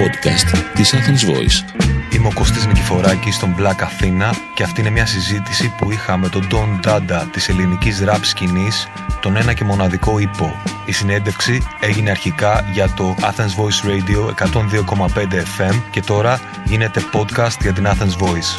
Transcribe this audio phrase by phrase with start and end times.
[0.00, 1.80] podcast της Athens Voice.
[2.12, 6.28] Είμαι ο Κωστής Νικηφοράκης στον Black Athena και αυτή είναι μια συζήτηση που είχα με
[6.28, 8.88] τον Don Dada της ελληνικής rap σκηνής,
[9.20, 10.54] τον ένα και μοναδικό Υπο.
[10.84, 17.60] Η συνέντευξη έγινε αρχικά για το Athens Voice Radio 102,5 FM και τώρα γίνεται podcast
[17.60, 18.50] για την Athens Voice.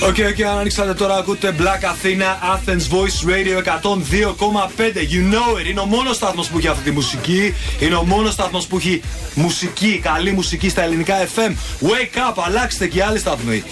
[0.00, 0.26] Of expression.
[0.26, 5.66] OK, OK, αν ανοίξατε τώρα ακούτε Black Athena Athens Voice Radio 102,5 You know it,
[5.70, 9.00] είναι ο μόνος σταθμός που έχει αυτή τη μουσική Είναι ο μόνος σταθμός που έχει
[9.34, 11.50] μουσική, καλή μουσική στα ελληνικά FM
[11.82, 13.62] Wake up, αλλάξτε και άλλοι σταθμοί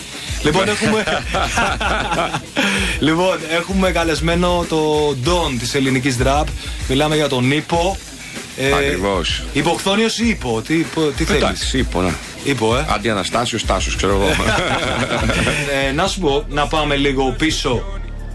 [0.43, 1.05] Λοιπόν, έχουμε.
[3.07, 6.47] λοιπόν, έχουμε καλεσμένο το Don της ελληνικής ραπ.
[6.89, 7.97] Μιλάμε για τον Νίπο.
[8.57, 9.43] Ε, Ακριβώς.
[9.53, 10.85] Υποχθόνιο ή υπο, τι,
[11.17, 12.13] τι θέλεις; Εντάξει, υπο, ναι.
[12.45, 12.87] Υπο, ε.
[12.89, 14.27] Αντί Αναστάσιος, Τάσος, ξέρω εγώ.
[15.89, 17.83] ε, να σου πω, να πάμε λίγο πίσω.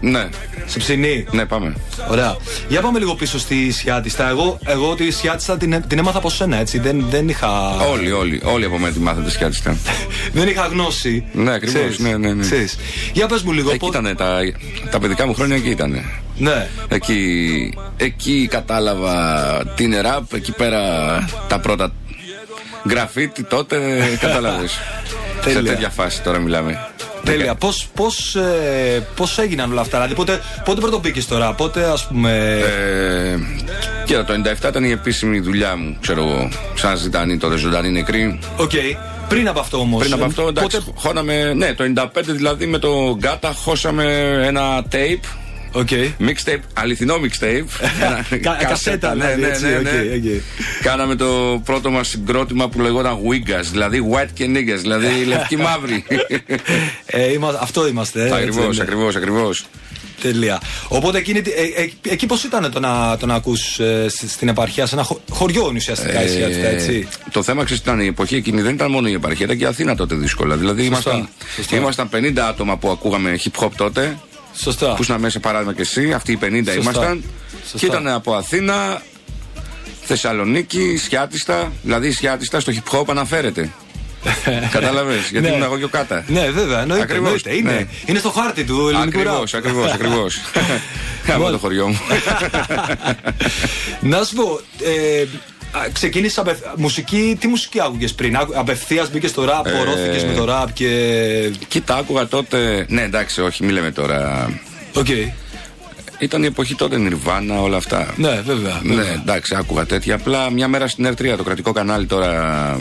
[0.00, 0.28] Ναι.
[0.66, 1.26] Σε ψηνή.
[1.30, 1.76] Ναι, πάμε.
[2.10, 2.36] Ωραία.
[2.68, 4.28] Για πάμε λίγο πίσω στη Σιάτιστα.
[4.28, 6.78] Εγώ, εγώ τη Σιάτιστα την, την έμαθα από σένα, έτσι.
[6.78, 7.76] Δεν, δεν είχα.
[7.76, 8.40] Όλοι, όλοι.
[8.44, 9.76] Όλοι από μένα τη μάθατε Σιάτιστα.
[10.32, 11.24] δεν είχα γνώση.
[11.32, 11.98] Ναι, ακριβώς.
[11.98, 12.46] Ναι, ναι, ναι.
[13.12, 13.70] Για πες μου λίγο.
[13.70, 13.86] Εκεί πο...
[13.86, 14.38] ήταν τα,
[14.90, 16.04] τα παιδικά μου χρόνια εκεί ήταν.
[16.36, 16.68] Ναι.
[16.88, 20.80] Εκεί, εκεί κατάλαβα την ραπ, εκεί πέρα
[21.48, 21.92] τα πρώτα
[22.84, 23.76] γραφίτι τότε
[24.20, 24.78] κατάλαβες.
[25.52, 26.88] Σε τέτοια φάση τώρα μιλάμε.
[27.24, 27.54] Τέλεια.
[27.54, 32.06] Πώς πώς, ε, πώς έγιναν όλα αυτά, δηλαδή πότε, πότε πρώτο μπήκε τώρα, πότε ας
[32.06, 32.60] πούμε.
[32.62, 33.38] Ε,
[34.04, 36.48] κοίτα, το 97 ήταν η επίσημη δουλειά μου, ξέρω εγώ.
[36.74, 38.38] Σαν Ζήτα Νι τότε Ζωντανοί Νεκροί.
[38.56, 38.70] OK.
[38.72, 38.96] Okay.
[39.28, 40.00] Πριν από αυτό όμως.
[40.00, 40.92] Πριν από αυτό, εντάξει, πότε...
[40.94, 41.52] χώναμε.
[41.54, 44.04] Ναι, το 95 δηλαδή με το Γκάτα χώσαμε
[44.46, 46.12] ένα tape Okay.
[46.20, 47.64] Mixtape, αληθινό mixtape.
[48.68, 49.78] Κασέτα, ναι, ναι, ναι.
[49.78, 50.40] ναι.
[50.82, 56.04] Κάναμε το πρώτο μας συγκρότημα που λεγόταν Wiggas, δηλαδή White και Niggas, δηλαδή λευκοί μαύροι.
[57.06, 58.34] ε, αυτό είμαστε.
[58.34, 59.66] Ακριβώς, ακριβώς, ακριβώς.
[60.22, 60.60] Τελεία.
[60.88, 64.86] Οπότε εκείνη, ε, ε, εκεί πώς ήταν το να, το να ακούς ε, στην επαρχία,
[64.86, 67.08] σε ένα χωριό ουσιαστικά ε, έτσι.
[67.32, 69.66] Το θέμα ξέρεις ήταν η εποχή εκείνη δεν ήταν μόνο η επαρχία, ήταν και η
[69.66, 70.56] Αθήνα τότε δύσκολα.
[70.56, 71.28] Δηλαδή ήμασταν,
[71.72, 74.18] ήμασταν 50 άτομα που ακούγαμε hip hop τότε
[74.60, 74.94] Σωστά.
[74.94, 76.72] Που ήσουν μέσα παράδειγμα και εσύ, αυτοί οι 50 Σωστά.
[76.72, 77.24] ήμασταν.
[77.62, 77.78] Σωστά.
[77.78, 79.02] Και ήταν από Αθήνα,
[80.02, 81.72] Θεσσαλονίκη, Σιάτιστα.
[81.82, 83.70] Δηλαδή Σιάτιστα στο hip hop αναφέρεται.
[84.70, 85.52] Κατάλαβες, γιατί ναι.
[85.52, 86.24] ήμουν εγώ πιο κάτα.
[86.26, 87.02] Ναι, βέβαια, εννοείται.
[87.02, 87.54] Ακριβώς, εννοείται.
[87.54, 87.86] Είναι, ναι.
[88.06, 90.40] είναι στο χάρτη του ελληνικού Ακριβώς, ακριβώς, ακριβώς.
[91.26, 91.98] Κάμε το χωριό μου.
[94.10, 95.24] Να σου πω, ε,
[95.92, 96.58] ξεκίνησες απευ...
[96.76, 97.36] μουσική.
[97.40, 99.72] Τι μουσική άκουγες πριν, Απευθείας μπήκες στο ραπ, ε...
[100.26, 100.88] με το ραπ και.
[101.68, 102.86] Κοίτα, άκουγα τότε.
[102.88, 104.50] Ναι, εντάξει, όχι, μη λέμε τώρα.
[104.94, 105.06] OK.
[105.08, 105.30] Okay.
[106.18, 108.14] Ήταν η εποχή τότε Nirvana, όλα αυτά.
[108.16, 108.80] Ναι, βέβαια.
[108.82, 109.04] βέβαια.
[109.04, 110.14] Ναι, εντάξει, άκουγα τέτοια.
[110.14, 112.76] Απλά μια μέρα στην ΕΡΤ3, το κρατικό κανάλι τώρα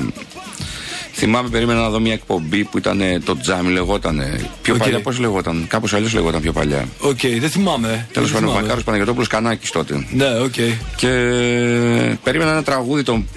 [1.20, 4.22] Θυμάμαι, περίμενα να δω μια εκπομπή που ήταν το τζάμι, λεγόταν.
[4.62, 4.78] Πιο okay.
[4.78, 6.88] παλιά, πώς λεγόταν; Κάπως αλλιώς λεγόταν πιο παλιά.
[7.00, 8.08] OK, okay, δεν θυμάμαι.
[8.14, 10.06] Τέλος πάντων, ο Βακάρος Παναγιωτόπουλος Κανάκης τότε.
[10.12, 10.54] Ναι, OK.
[10.58, 10.74] Okay.
[10.96, 11.08] Και
[12.24, 13.28] περίμενα ένα τραγούδι τον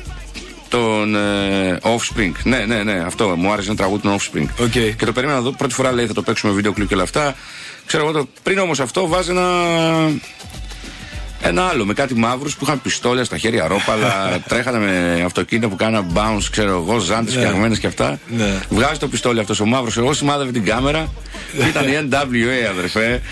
[0.69, 2.33] των ε, Offspring.
[2.45, 4.65] Ναι, ναι, ναι, αυτό μου άρεσε ένα τραγούδι των Offspring.
[4.65, 4.95] Okay.
[4.97, 7.03] Και το περίμενα να δω πρώτη φορά λέει θα το παίξουμε βίντεο κλιπ και όλα
[7.03, 7.35] αυτά.
[7.87, 9.49] Ξέρω εγώ το, πριν όμως αυτό βάζει ένα
[11.43, 15.77] ένα άλλο με κάτι μαύρους που είχαν πιστόλια στα χέρια, ρόπαλα, τρέχανε με αυτοκίνητα που
[15.77, 17.41] κάναν bounce, ξέρω εγώ, ζάντες ναι.
[17.41, 18.19] φτιαγμένες και αυτά.
[18.27, 18.61] Ναι.
[18.69, 21.13] Βγάζει το πιστόλι αυτός ο μαύρος, εγώ σημάδευε την κάμερα.
[21.69, 23.23] Ήταν η NWA, αδερφέ.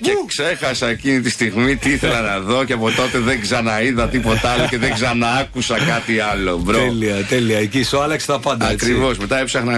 [0.00, 4.50] Και ξέχασα εκείνη τη στιγμή τι ήθελα να δω και από τότε δεν ξαναείδα τίποτα
[4.50, 6.58] άλλο και δεν ξαναάκουσα κάτι άλλο.
[6.58, 6.78] Μπρο.
[6.78, 7.58] Τέλεια, τέλεια.
[7.58, 8.66] Εκεί σου άλλαξε τα πάντα.
[8.66, 9.18] Ακριβώς.
[9.18, 9.74] Μετά έψαχνα.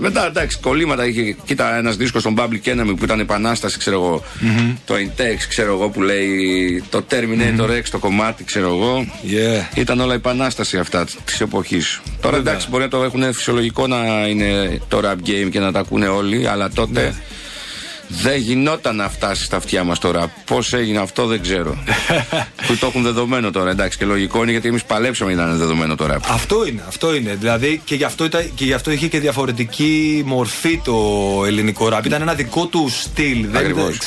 [0.00, 1.36] Μετά εντάξει, κολλήματα είχε.
[1.44, 4.22] Κοίτα ένας δίσκος στον Public Enemy που ήταν επανάσταση, ξέρω εγώ.
[4.40, 4.76] Mm-hmm.
[4.84, 7.78] Το Intex, ξέρω εγώ που λέει το Terminator mm.
[7.78, 9.06] X το κομμάτι, ξέρω εγώ.
[9.24, 9.78] Yeah.
[9.78, 12.00] Ήταν όλα επανάσταση αυτά της εποχής.
[12.20, 15.78] Τώρα εντάξει, μπορεί να το έχουν φυσιολογικό να είναι το rap game και να τα
[15.78, 17.00] ακούνε όλοι, αλλά τότε.
[17.02, 17.14] Ναι.
[18.20, 20.32] Δεν γινόταν να φτάσει στα αυτιά μας τώρα.
[20.44, 21.78] Πώς έγινε αυτό δεν ξέρω.
[22.66, 23.70] που το έχουν δεδομένο τώρα.
[23.70, 26.18] Εντάξει και λογικό είναι γιατί εμείς παλέψαμε ήταν δεδομένο τώρα.
[26.28, 27.34] Αυτό είναι, αυτό είναι.
[27.34, 30.94] Δηλαδή και γι, αυτό ήταν, και γι' αυτό είχε και διαφορετική μορφή το
[31.46, 32.06] ελληνικό ραπ.
[32.06, 33.46] Ήταν ένα δικό του στυλ.
[33.52, 33.98] Ακριβώς.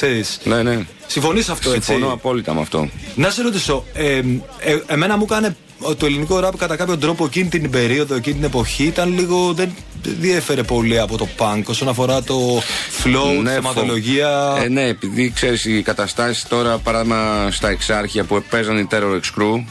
[0.43, 0.85] Ναι, ναι.
[1.07, 2.89] Συμφωνείς αυτό έτσι; Συμφωνώ απόλυτα με αυτό.
[3.15, 4.17] Να σε ρωτήσω, ε,
[4.59, 5.55] ε, εμένα μου έκανε
[5.97, 9.53] το ελληνικό ραπ κατά κάποιο τρόπο εκείνη την περίοδο, εκείνη την εποχή ήταν λίγο.
[9.53, 9.71] δεν
[10.19, 12.61] διέφερε πολύ από το punk όσον αφορά το
[13.03, 14.59] flow, ναι, θεματολογία.
[14.63, 19.41] Ε, ναι, επειδή ξέρεις οι καταστάσεις τώρα, παράδειγμα στα εξάρχεια που παίζαν οι Terror X
[19.41, 19.63] Crew.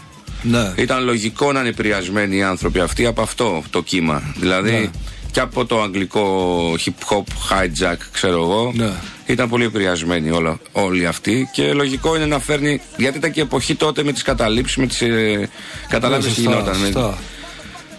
[0.43, 0.73] Ναι.
[0.77, 4.35] Ήταν λογικό να είναι επηρεασμένοι οι άνθρωποι αυτοί από αυτό το κύμα.
[4.37, 4.91] Δηλαδή, ναι
[5.35, 6.49] και από το αγγλικό
[6.85, 8.73] hip hop hijack, ξέρω εγώ.
[8.75, 8.91] Ναι.
[9.27, 12.81] Ήταν πολύ επηρεασμένοι όλα, όλοι αυτοί και λογικό είναι να φέρνει.
[12.97, 15.49] Γιατί ήταν και εποχή τότε με τις καταλήψεις, με τις ε,
[15.89, 16.77] καταλάβεις τι γινόταν.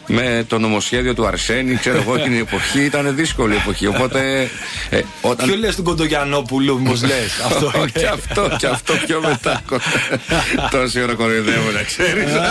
[0.08, 3.88] Με το νομοσχέδιο του Αρσένη, ξέρω εγώ την εποχή ήταν δύσκολη εποχή.
[3.88, 4.50] Οπότε.
[4.90, 5.48] Ε, όταν...
[5.48, 7.90] Ποιο λες του Κοντογιανόπουλου, μω λες; αυτό είναι.
[7.94, 9.62] και αυτό, και αυτό πιο μετά.
[10.72, 12.32] Τόση ώρα κοροϊδεύω να ξέρεις.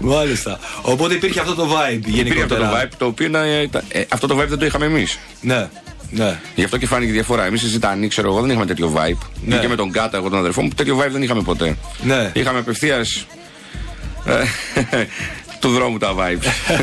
[0.00, 0.58] Μάλιστα.
[0.82, 2.82] Οπότε υπήρχε αυτό το vibe Υπήρχε αυτό το γενικότερα.
[2.84, 5.18] vibe το οποίο ήταν- ήταν- ε, αυτό το vibe δεν το είχαμε εμείς.
[5.40, 5.68] Ναι,
[6.10, 6.38] ναι.
[6.54, 7.44] Γι' αυτό και φάνηκε η διαφορά.
[7.44, 9.26] Εμείς οι Ζητανοί, ξέρω εγώ, δεν είχαμε τέτοιο vibe.
[9.46, 9.56] Ναι.
[9.56, 11.76] Και με τον Κάτα, εγώ τον αδερφό μου, τέτοιο vibe δεν είχαμε ποτέ.
[12.02, 12.30] Ναι.
[12.34, 13.26] Είχαμε απευθείας.
[15.60, 16.46] Του δρόμου τα vibes.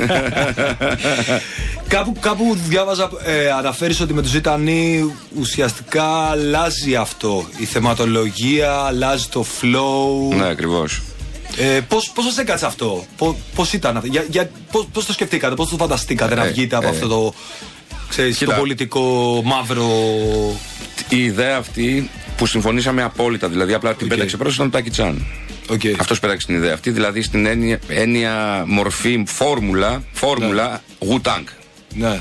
[1.88, 7.46] Κάπου, κάπου διάβαζα, ε, αναφέρεις ότι με το Ζητανή ουσιαστικά αλλάζει αυτό.
[7.58, 10.36] Η θεματολογία, αλλάζει το flow.
[10.36, 11.02] ναι, ακριβώς.
[11.58, 15.14] Ε, πώς, πώς σας έκατσε αυτό, πώς, πώς ήταν αυτό, για, για, πώς, πώς το
[15.14, 16.90] σκεφτήκατε, πώς το φανταστήκατε να Ε, βγείτε από ε.
[16.90, 17.34] αυτό το,
[18.10, 18.58] ξέρεις, το Κοίτα.
[18.58, 19.88] πολιτικό μαύρο...
[21.10, 24.14] Η ιδέα αυτή που συμφωνήσαμε απόλυτα, δηλαδή απλά την Οκ.
[24.14, 25.26] πέταξε πρώτα ήταν ο Τάκι Τσαν.
[25.70, 25.96] Okay.
[26.00, 31.44] Αυτός πέταξε την ιδέα αυτή, δηλαδή στην έννοια, έννοια μορφή, φόρμουλα, φόρμουλα Wu-Tang.
[31.96, 32.20] Ναι, ναι,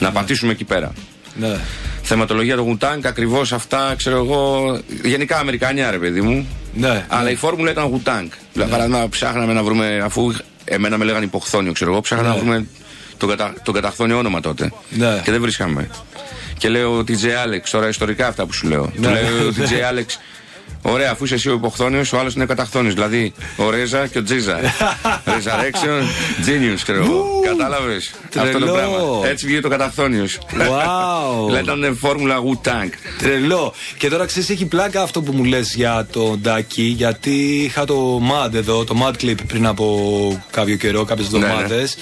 [0.00, 0.92] Να ναι, πατήσουμε εκεί πέρα.
[1.34, 1.56] ναι.
[2.02, 4.78] Θεματολογία του Wu-Tang, ακριβώς αυτά, ξέρω εγώ.
[5.04, 6.46] Γενικά Αμερικάνια, ρε παιδί μου.
[6.74, 7.30] Ναι, Αλλά ναι.
[7.30, 8.26] η φόρμουλα ήταν Wu-Tang.
[8.52, 10.32] Δηλαδή, παράδειγμα, ψάχναμε να βρούμε, αφού
[10.64, 12.34] εμένα με λέγανε υποχθόνιο, ξέρω εγώ, ψάχναμε Ναι.
[12.34, 12.66] να βρούμε
[13.16, 14.72] τον, κατα, τον καταχθόνιο όνομα τότε.
[14.90, 15.20] Ναι.
[15.24, 15.88] Και δεν βρίσκαμε.
[16.58, 18.92] Και λέω ο DJ Alex, τώρα ιστορικά αυτά που σου λέω.
[18.96, 19.06] Ναι.
[19.06, 20.04] Του λέω ο DJ Alex,
[20.82, 22.94] Ωραία, αφού είσαι εσύ ο υποχθόνιος, ο άλλος είναι ο καταχθόνιος.
[22.94, 24.58] Δηλαδή ο Ρέζα και ο Τζίζα.
[25.26, 26.02] Resurrection
[26.46, 27.24] Genius, ξέρω εγώ.
[27.44, 28.72] Κατάλαβες; Αυτό το Τρελό.
[28.72, 29.28] πράγμα.
[29.28, 30.38] Έτσι βγήκε το καταχθόνιος.
[30.52, 31.46] Wow.
[31.46, 32.88] Δηλαδή ήταν φόρμουλα Wu-Tang.
[33.18, 33.74] Τρελό.
[33.96, 38.20] Και τώρα ξέρεις, έχει πλάκα αυτό που μου λες για τον Ντάκι, γιατί είχα το
[38.32, 41.44] Mad εδώ, το Mad Clip πριν από κάποιο καιρό, κάποιες Ναι, ναι.
[41.46, 41.96] εβδομάδες.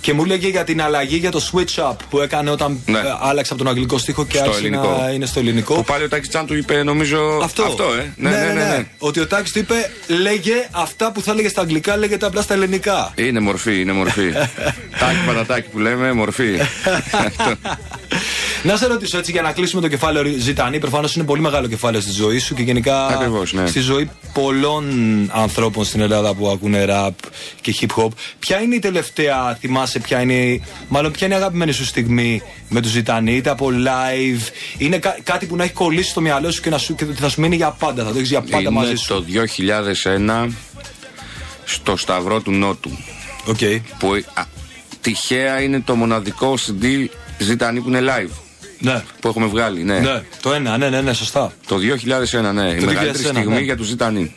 [0.00, 2.98] Και μου έλεγε για την αλλαγή για το switch up που έκανε όταν Ναι.
[2.98, 4.98] ε, άλλαξε από τον αγγλικό στίχο και Στο άρχισε ελληνικό.
[5.00, 5.74] να είναι στο ελληνικό.
[5.74, 7.40] Που πάλι ο Τάκης Τσάν του είπε, νομίζω.
[7.42, 7.64] Αυτό.
[8.00, 8.23] ε.
[8.30, 8.52] Ναι, ναι, ναι.
[8.52, 8.86] ναι.
[8.98, 12.54] Ότι ο Τάκης του είπε, λέγε αυτά που θα έλεγε στα αγγλικά, λέγεται απλά στα
[12.54, 13.12] ελληνικά.
[13.14, 14.32] Είναι μορφή, είναι μορφή.
[15.00, 16.58] τάκι πατατάκι που λέμε, μορφή.
[18.64, 20.78] Να σε ρωτήσω έτσι για να κλείσουμε το κεφάλαιο Ζητανή.
[20.78, 23.66] Προφανώς είναι πολύ μεγάλο κεφάλαιο στη ζωή σου και γενικά Ακριβώς, ναι.
[23.66, 24.84] στη ζωή πολλών
[25.32, 27.14] ανθρώπων στην Ελλάδα που ακούνε ραπ
[27.60, 28.08] και hip hop.
[28.38, 32.80] Ποια είναι η τελευταία, θυμάσαι, ποια είναι, μάλλον ποια είναι η αγαπημένη σου στιγμή με
[32.80, 36.50] τους Ζήτα Νι, είτε από live, είναι κά- κάτι που να έχει κολλήσει στο μυαλό
[36.50, 38.40] σου και, να σου, και ότι θα σου μείνει για πάντα, θα το έχεις για
[38.40, 39.06] πάντα είναι μαζί σου.
[39.08, 39.24] το
[40.46, 40.48] 2001
[41.64, 42.90] στο Σταυρό του Νότου.
[43.46, 43.58] Οκ.
[43.98, 44.42] Που α,
[45.00, 47.06] τυχαία είναι το μοναδικό CD
[47.38, 48.30] Ζήτα Νι που είναι live.
[48.84, 49.02] Ναι.
[49.20, 49.98] Που έχουμε βγάλει, ναι.
[49.98, 51.52] Ναι, το ένα, ναι, ναι, ναι, σωστά.
[51.66, 52.68] Το 2001, ναι.
[52.70, 53.60] Η Το μεγαλύτερη 2001, στιγμή ναι.
[53.60, 54.32] για τους Ζητανή.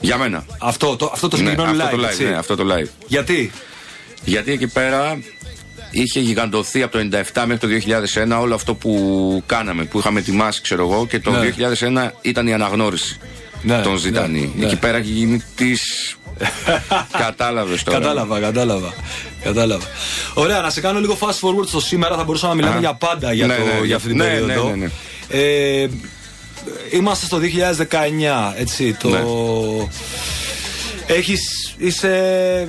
[0.00, 0.44] Για μένα.
[0.58, 2.24] Αυτό το, αυτό το Ναι, συγκεκριμένο αυτό live, το live, έτσι.
[2.24, 2.88] ναι, αυτό το live.
[3.06, 3.50] Γιατί;
[4.24, 5.18] Γιατί εκεί πέρα
[5.90, 7.68] είχε γιγαντωθεί από το 97 μέχρι το
[8.36, 11.52] 2001 όλο αυτό που κάναμε, που είχαμε ετοιμάσει, ξέρω εγώ, και το Ναι.
[12.08, 13.18] 2001 ήταν η αναγνώριση
[13.62, 14.40] Ναι, των Ζητανή.
[14.40, 14.66] ναι, ναι.
[14.66, 15.80] Εκεί πέρα έχει γίνει της.
[17.18, 17.98] Κατάλαβες τώρα.
[17.98, 18.92] Κατάλαβα, κατάλαβα.
[19.44, 19.84] Κατάλαβα.
[20.34, 22.16] Ωραία, να σε κάνω λίγο fast forward στο σήμερα.
[22.16, 22.80] Θα μπορούσαμε να μιλάμε Α.
[22.80, 24.64] για πάντα για, Ναι, το, ναι, για αυτή την ναι, περίοδο.
[24.68, 24.90] ναι, ναι, ναι.
[25.82, 25.88] Ε,
[26.90, 28.94] είμαστε στο 2019, έτσι.
[28.94, 29.08] Το...
[29.08, 29.20] Ναι.
[31.06, 32.10] Έχεις, είσαι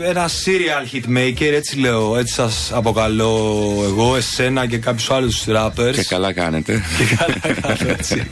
[0.01, 5.91] ένα serial hit maker, έτσι λέω, έτσι σας αποκαλώ εγώ, εσένα και κάποιους άλλους rappers.
[5.93, 6.83] Και καλά κάνετε.
[6.97, 8.27] Και καλά κάνω, έτσι.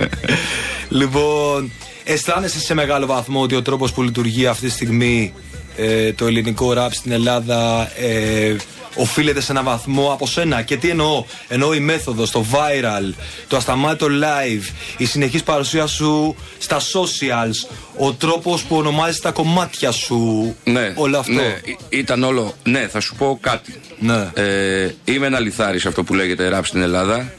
[0.99, 1.71] λοιπόν,
[2.03, 5.33] αισθάνεσαι σε μεγάλο βαθμό ότι ο τρόπος που λειτουργεί αυτή τη στιγμή
[5.75, 8.55] ε, το ελληνικό ραπ στην Ελλάδα ε,
[8.95, 10.61] οφείλεται σε ένα βαθμό από σένα.
[10.61, 13.13] Και τι εννοώ, εννοώ η μέθοδος, το viral,
[13.47, 19.91] το ασταμάτητο live, η συνεχής παρουσία σου στα socials, ο τρόπος που ονομάζεις τα κομμάτια
[19.91, 21.31] σου, ναι, όλο αυτό.
[21.33, 22.53] Ναι, ή- ήταν όλο.
[22.63, 23.73] Ναι, θα σου πω κάτι.
[23.99, 24.29] Ναι.
[24.33, 27.33] Ε, είμαι ένα λιθάρι σε αυτό που λέγεται ραπ στην Ελλάδα.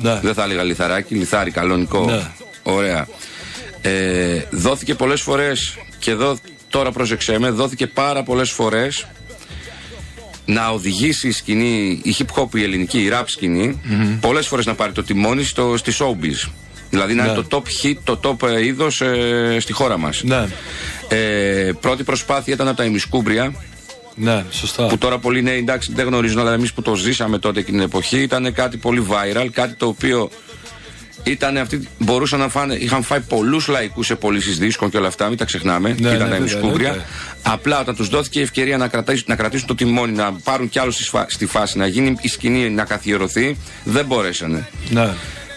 [0.00, 0.18] Ναι.
[0.22, 2.04] Δεν θα έλεγα λιθαράκι, λιθάρι, καλονικό.
[2.04, 2.20] Ναι.
[2.62, 3.06] Ωραία.
[3.82, 9.06] Ε, δόθηκε πολλές φορές και εδώ τώρα πρόσεξέ με, δόθηκε πάρα πολλές φορές
[10.46, 13.80] να οδηγήσει η σκηνή, η hip hop, η ελληνική, η rap σκηνη
[14.20, 16.50] πολλές φορές να πάρει το τιμόνι στο, στη showbiz.
[16.90, 17.30] Δηλαδή να Ναι.
[17.30, 20.22] είναι το top hit, το top ε, είδος ε, στη χώρα μας.
[20.22, 20.46] Ναι,
[21.08, 23.54] Ε, πρώτη προσπάθεια ήταν από τα ημισκούμπρια,
[24.14, 24.86] ναι, σωστά.
[24.86, 27.86] που τώρα πολλοί νέοι εντάξει δεν γνωρίζουν, αλλά εμείς που το ζήσαμε τότε εκείνη την
[27.86, 30.30] εποχή ήταν κάτι πολύ viral, κάτι το οποίο
[31.26, 35.28] ήταν αυτοί, μπορούσαν να φάνε, είχαν φάει πολλούς λαϊκούς σε πωλήσεις δίσκων και όλα αυτά,
[35.28, 35.88] μην τα ξεχνάμε.
[35.88, 36.88] Ναι, ήταν ναι, τα βέβαια, ημισκούμπρια.
[36.88, 37.08] εννοείται.
[37.42, 40.78] Απλά όταν τους δόθηκε η ευκαιρία να, κρατήσουν, να κρατήσουν το τιμόνι, να πάρουν κι
[40.78, 44.68] άλλο στη, σφα- στη φάση, να γίνει η σκηνή να καθιερωθεί, δεν μπορέσανε.
[44.90, 45.08] Ναι.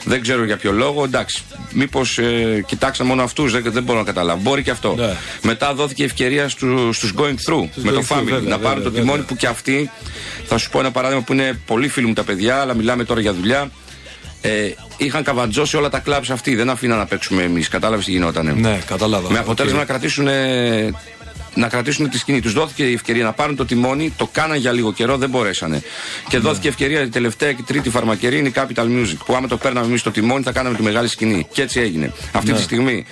[0.04, 1.04] Δεν ξέρω για ποιο λόγο.
[1.04, 1.42] Εντάξει,
[1.74, 4.40] μήπως ε, κοιτάξαν μόνο αυτούς, δεν, δεν μπορώ να καταλάβω.
[4.42, 4.96] Μπορεί και αυτό.
[4.98, 5.14] Ναι.
[5.42, 8.62] Μετά δόθηκε ευκαιρία στους στους going through με going το through, family βέβαια, να πάρουν
[8.62, 9.26] βέβαια, το τιμόνι βέβαια.
[9.26, 9.90] που και αυτοί.
[10.46, 13.22] Θα σου πω ένα παράδειγμα που είναι πολύ φίλοι μου τα παιδιά, αλλά μιλάμε τώρα
[13.22, 13.72] για δουλειά.
[14.42, 16.56] Ε, είχαν καβατζώσει όλα τα κλαμπs αυτοί.
[16.56, 17.68] Δεν αφήναν να παίξουμε εμείς.
[17.68, 18.52] Κατάλαβες τι γινότανε.
[18.52, 19.32] Ναι, κατάλαβα.
[19.32, 19.88] Με αποτέλεσμα Οκ.
[19.88, 20.28] να κρατήσουν.
[20.28, 20.90] ε,
[21.56, 22.42] να κρατήσουν τη σκηνή.
[22.42, 25.82] Τους δόθηκε η ευκαιρία να πάρουν το τιμόνι, το κάναν για λίγο καιρό, δεν μπορέσανε.
[26.28, 29.18] Και δόθηκε ευκαιρία η τελευταία και τρίτη φαρμακερή είναι η Capital Music.
[29.26, 31.48] Που άμα το παίρναμε εμείς το τιμόνι θα κάναμε τη μεγάλη σκηνή.
[31.52, 32.14] Και έτσι έγινε.
[32.32, 33.06] Αυτή τη στιγμή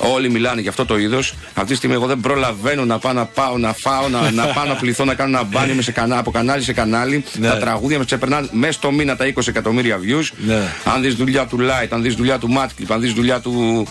[0.00, 1.34] όλοι μιλάνε για αυτό το είδος.
[1.54, 4.64] Αυτή τη στιγμή εγώ δεν προλαβαίνω να πάω να πάω να φάω, να, να πάω
[4.64, 7.24] να πληθώ να κάνω ένα μπάνι με σε κανά, από κανάλι σε κανάλι.
[7.38, 7.48] Ναι.
[7.48, 10.28] Τα τραγούδια με ξεπερνάνε μέσα στο μήνα τα 20 εκατομμύρια views.
[10.46, 10.62] Ναι.
[10.84, 13.86] Αν δεις δουλειά του Light, αν δεις δουλειά του Matclip, αν δεις δουλειά του,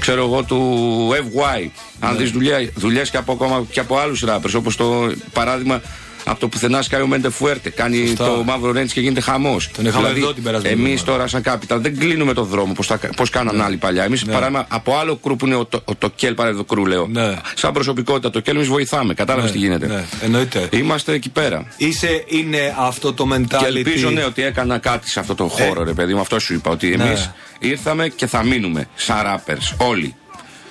[0.00, 1.68] ξέρω εγώ, του FY,
[2.00, 2.30] αν δεις
[2.74, 5.80] δουλειές και από, ακόμα και από άλλους rappers, όπως το παράδειγμα
[6.24, 7.70] από το πουθενά σκάει ο Μέντε Φουέρτε.
[7.70, 8.24] Κάνει Σωστά.
[8.24, 9.70] το μαύρο ρέντς και γίνεται χαμός.
[9.76, 11.26] Τον είχαμε εδώ την περασμένη εμείς εβδομάδα.
[11.26, 14.04] τώρα, σαν Capital, δεν κλείνουμε το δρόμο πώς πώς κάναν άλλοι παλιά.
[14.04, 17.06] Εμείς παράδειγμα από άλλο κρου που είναι ο, το, ο, το Κέλ παράδειγμα κρου, λέω.
[17.06, 17.34] Ναι.
[17.54, 19.14] Σαν προσωπικότητα, το Κέλ εμείς βοηθάμε.
[19.14, 19.86] Κατάλαβες Ναι, τι γίνεται.
[19.86, 20.68] ναι, εννοείται.
[20.72, 21.66] Είμαστε εκεί πέρα.
[21.76, 23.56] Είσαι, είναι αυτό το mentality.
[23.58, 25.84] Και ελπίζω ναι, ότι έκανα κάτι σε αυτό το χώρο, Ε.
[25.84, 26.20] ρε παιδί μου.
[26.20, 26.70] Αυτό σου είπα.
[26.70, 27.04] Ότι Ναι.
[27.04, 29.86] εμείς ήρθαμε και θα μείνουμε σαν rappers.
[29.88, 30.14] Όλοι.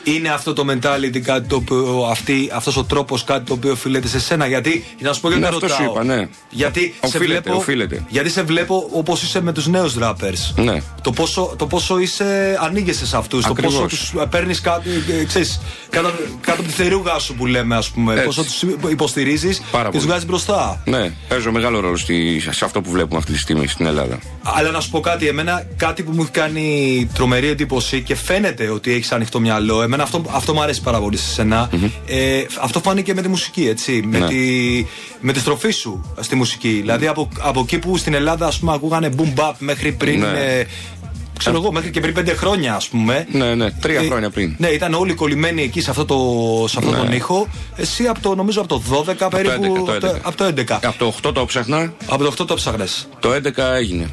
[0.03, 4.07] Είναι αυτό το mentality κάτι το οποίο, αυτή, αυτός ο τρόπος κάτι το οποίο οφείλεται
[4.07, 5.93] σε σένα γιατί, για να σου πω γιατί Ναι, το αυτό σου ρωτάω.
[6.03, 6.27] είπα, ναι.
[6.49, 8.05] γιατί σε Οφείλεται, βλέπω, οφείλεται.
[8.09, 10.81] γιατί σε βλέπω όπως είσαι με τους νέους rappers Ναι.
[11.01, 13.73] το, πόσο, το πόσο είσαι, ανοίγεσαι σε αυτούς το Ακριβώς.
[13.75, 14.89] πόσο τους ε, παίρνεις κάτι,
[15.21, 18.25] ε, ξέρεις, κάτω, κάτω από τη θερούγα σου που λέμε ας πούμε Έτσι.
[18.25, 20.07] πόσο τους υποστηρίζεις Πάρα και τους πολύ.
[20.07, 23.85] βγάζεις μπροστά Ναι, παίζω μεγάλο ρόλο στη, σε αυτό που βλέπουμε αυτή τη στιγμή στην
[23.85, 24.19] Ελλάδα.
[24.41, 28.69] Αλλά να σου πω κάτι, εμένα κάτι που μου έχει κάνει τρομερή εντύπωση και φαίνεται
[28.69, 29.81] ότι έχεις ανοιχτό μυαλό.
[29.93, 31.69] Εμένα αυτό, αυτό μου αρέσει πάρα πολύ σε σενα
[32.05, 34.03] Ε, αυτό φάνηκε με τη μουσική, έτσι.
[34.05, 34.27] Με, Ναι.
[34.27, 34.35] τη,
[35.19, 36.69] με τη στροφή σου στη μουσική.
[36.69, 40.19] Δηλαδή από, από εκεί που στην Ελλάδα, ας πούμε, ακούγανε boom bap μέχρι πριν.
[40.19, 40.27] Ναι.
[40.27, 40.65] ε,
[41.37, 43.27] ξέρω εγώ, μέχρι και πριν πέντε χρόνια, ας πούμε.
[43.31, 44.55] Ναι, ναι, τρία Ε, χρόνια πριν.
[44.57, 46.17] Ναι, ήταν όλοι κολλημένοι εκεί σε αυτό, το,
[46.67, 46.97] σε αυτό Ναι.
[46.97, 47.47] τον ήχο.
[47.75, 49.63] Εσύ από το, νομίζω από το 12 περίπου.
[49.63, 50.19] 11, το 11.
[50.21, 50.79] από το 11.
[50.83, 53.07] Από το 8 το ψάχνα, Από το 8 το ψάχνες.
[53.19, 54.09] το 11 έγινε.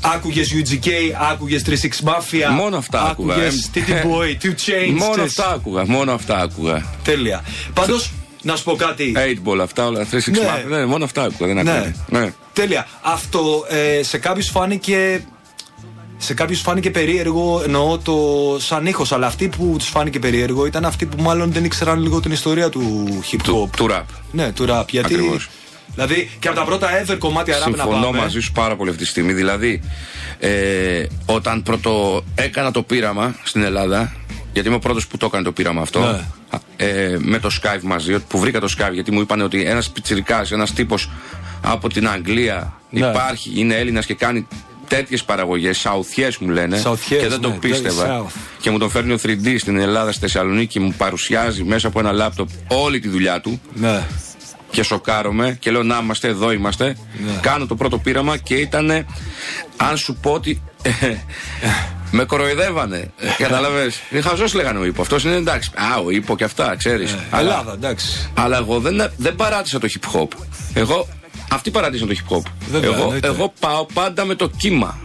[0.00, 0.88] Άκουγες UGK,
[1.30, 2.52] άκουγες 3 6 Mafia.
[2.54, 3.34] Μόνο αυτά άκουγα.
[3.34, 3.80] Άκουγες ε.
[3.86, 4.92] TT Boy, Two Chains.
[4.98, 5.38] Μόνο ξέρεις.
[5.38, 5.84] αυτά άκουγα.
[5.86, 6.84] Μόνο αυτά άκουγα.
[7.04, 7.44] Τέλεια.
[7.74, 9.12] Πάντως, να σου πω κάτι.
[9.16, 10.06] 8 ball αυτά όλα.
[10.10, 10.30] 3 6
[10.68, 10.76] Ναι.
[10.76, 10.84] ναι.
[10.84, 11.54] μόνο αυτά άκουγα.
[11.54, 11.70] Δεν ναι.
[11.70, 11.94] άκουγα.
[12.08, 12.32] Ναι.
[12.52, 12.86] Τέλεια.
[13.02, 15.24] Αυτό ε, σε κάποιους φάνηκε.
[16.20, 18.16] Σε κάποιους φάνηκε περίεργο, εννοώ το
[18.60, 22.20] σαν ήχος, αλλά αυτοί που τους φάνηκε περίεργο ήταν αυτοί που μάλλον δεν ήξεραν λίγο
[22.20, 23.42] την ιστορία του hip hop.
[23.42, 24.02] Του, του rap.
[24.32, 24.84] Ναι, του rap.
[24.90, 25.14] Γιατί.
[25.14, 25.48] Ακριβώς.
[26.04, 28.18] Δηλαδή και από τα πρώτα ever κομμάτια rap να Συμφωνώ πάμε.
[28.18, 29.32] μαζί σου πάρα πολύ αυτή τη στιγμή.
[29.32, 29.80] Δηλαδή,
[30.38, 34.12] ε, όταν πρώτο έκανα το πείραμα στην Ελλάδα,
[34.52, 36.20] γιατί είμαι ο πρώτος που το έκανε το πείραμα αυτό, Ναι.
[36.76, 40.46] ε, με το Skype μαζί, που βρήκα το Skype, γιατί μου είπαν ότι ένας πιτσυρικά,
[40.50, 41.10] ένας τύπος
[41.62, 43.06] από την Αγγλία Ναι.
[43.06, 44.46] υπάρχει, είναι Έλληνας και κάνει
[44.88, 46.76] τέτοιες παραγωγές, σαουθιέ μου λένε.
[46.78, 48.06] Σαουθιές, και δεν το ναι, πίστευα.
[48.06, 48.32] very south.
[48.60, 52.12] Και μου τον φέρνει ο 3D στην Ελλάδα, στη Θεσσαλονίκη, μου παρουσιάζει μέσα από ένα
[52.12, 54.02] λάπτοπ όλη τη δουλειά του Ναι.
[54.70, 56.96] Και σοκάρομαι και λέω να είμαστε, εδώ είμαστε.
[57.26, 57.32] Ναι.
[57.40, 59.06] Κάνω το πρώτο πείραμα και ήταν,
[59.76, 60.62] αν σου πω ότι.
[62.10, 63.12] με κοροϊδεύανε.
[63.38, 63.92] Καταλαβέ.
[64.10, 65.00] Είναι χαζός λέγανε ο Ήπο.
[65.00, 65.70] Αυτός είναι εντάξει.
[65.74, 67.12] Α, ο Ήπο και αυτά, ξέρεις.
[67.12, 68.30] Ε, Ελλάδα, εντάξει.
[68.34, 70.28] Αλλά εγώ δεν, δεν παράτησα το hip hop.
[70.74, 71.08] Εγώ.
[71.50, 72.42] Αυτοί παράτησαν το hip hop.
[72.70, 73.26] Βέβαια, εγώ, εννοείται.
[73.26, 74.98] εγώ πάω πάντα με το κύμα.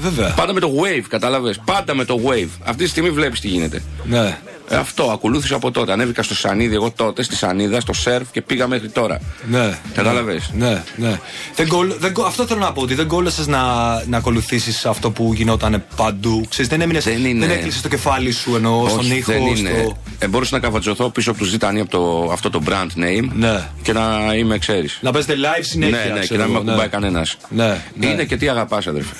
[0.00, 0.30] Βέβαια.
[0.30, 1.54] Πάντα με το wave, κατάλαβε.
[1.64, 2.48] Πάντα με το wave.
[2.64, 3.82] Αυτή τη στιγμή βλέπεις τι γίνεται.
[4.04, 4.38] Ναι.
[4.68, 5.92] Ε, αυτό ακολούθησα από τότε.
[5.92, 9.20] Ανέβηκα στο Σανίδι, εγώ τότε στη Σανίδα, στο σερφ και πήγα μέχρι τώρα.
[9.50, 9.78] Ναι.
[9.94, 10.40] Κατάλαβε.
[10.52, 11.20] Ναι, ναι.
[11.54, 13.60] Δεν κολ- δεν κο- αυτό θέλω να πω ότι δεν κόλλασε να,
[14.06, 16.44] να ακολουθήσεις αυτό που γινόταν παντού.
[16.48, 17.04] Ξέρεις, δεν έμεινες.
[17.04, 17.46] Δεν είναι.
[17.46, 19.32] δεν έκλεισες το κεφάλι σου εννοώ στον Όχι, ήχο.
[19.32, 19.70] δεν είναι.
[19.82, 19.96] Στο...
[20.18, 23.68] Ε, μπορούσα να καβατζωθώ πίσω από τους Ζητανή από το, αυτό το brand name Ναι.
[23.82, 24.98] και να είμαι, ξέρεις.
[25.00, 25.96] Να παίζετε live συνέχεια.
[25.98, 26.92] Ναι, ναι, και ξέρω να μην με εγώ, ακουμπάει ναι.
[26.92, 27.36] κανένας.
[27.48, 28.06] Ναι, ναι.
[28.06, 29.14] Είναι και τι αγαπάς, αδερφέ.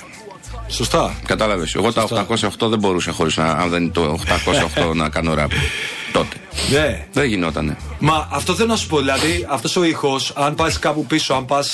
[0.67, 1.15] Σωστά.
[1.25, 1.75] Κατάλαβες.
[1.75, 2.25] Εγώ Σωστά.
[2.25, 2.25] τα
[2.65, 3.45] 808 δεν μπορούσα χωρίς να.
[3.45, 4.19] Αν δεν είναι το
[4.89, 5.51] 808 να κάνω ραπ.
[6.13, 6.35] Τότε.
[6.71, 7.05] Ναι.
[7.13, 7.77] Δεν γινότανε.
[7.99, 8.97] Μα αυτό θέλω να σου πω.
[8.97, 11.73] Δηλαδή, αυτός ο ήχος, αν πας κάπου πίσω, αν πας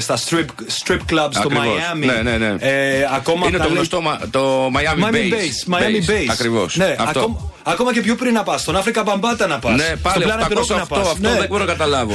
[0.00, 0.44] στα strip,
[0.84, 1.64] strip clubs στο Ακριβώς.
[1.66, 2.04] Miami.
[2.06, 2.54] Ναι, ναι, ναι.
[2.58, 5.74] Ε, ακόμα είναι τα το λέει- γνωστό μα- το Miami, Miami Base.
[5.74, 6.26] Miami Base.
[6.30, 6.76] Ακριβώς.
[6.76, 7.20] Ναι, αυτό.
[7.20, 8.60] ακόμα, ακόμα και πιο πριν να πας.
[8.60, 9.76] Στον Αφρικα Μπαμπάτα να πας.
[9.76, 12.14] Ναι, πάλι 808 αυτό, δεν μπορώ να καταλάβω.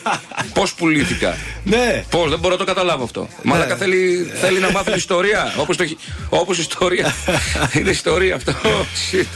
[0.54, 1.36] Πώς πουλήθηκα.
[1.64, 2.04] Ναι.
[2.10, 3.28] Πώς, δεν μπορώ να το καταλάβω αυτό.
[3.42, 5.54] Μαλάκα θέλει, θέλει να μάθει ιστορία.
[5.56, 5.76] Όπως
[6.28, 7.14] όπως ιστορία.
[7.78, 8.52] Είναι ιστορία αυτό.
[9.12, 9.26] Shit.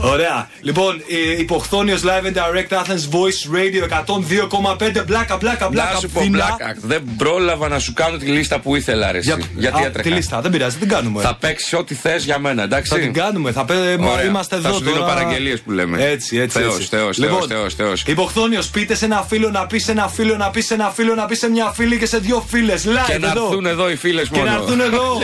[0.00, 0.48] Ωραία.
[0.60, 1.02] Λοιπόν,
[1.38, 5.92] ε, υποχθόνιος live and direct Athens Voice Radio 102,5 μπλάκα, μπλάκα, μπλάκα.
[5.92, 6.36] Να σου πω, φθηνά.
[6.56, 6.74] μπλάκα.
[6.82, 9.18] Δεν πρόλαβα να σου κάνω τη λίστα που ήθελα, ρε.
[9.18, 9.28] εσύ.
[9.28, 10.08] Για- Γιατί Α, έτρεχα.
[10.08, 11.22] Τη λίστα, δεν πειράζει, την κάνουμε.
[11.22, 12.92] Θα παίξεις ό,τι θες για μένα, εντάξει.
[12.92, 14.24] Θα την κάνουμε, θα πέ, μα, Ωραία.
[14.24, 15.14] είμαστε Θα εδώ σου δίνω τώρα.
[15.14, 16.02] παραγγελίες που λέμε.
[16.04, 16.58] Έτσι, έτσι.
[16.58, 16.86] Θεός, έτσι.
[16.88, 18.02] Θεός, λοιπόν, Θεός, Θεός, Θεός.
[18.06, 21.14] Υποχθόνιος, πείτε σε ένα φίλο να πει σε ένα φίλο να πει σε ένα φίλο
[21.14, 22.84] να πει σε μια φίλη και σε δύο φίλες.
[22.86, 23.44] Live Και να εδώ.
[23.46, 24.50] έρθουν εδώ οι φίλες Και μόνο.
[24.50, 25.18] να έρθουν εδώ.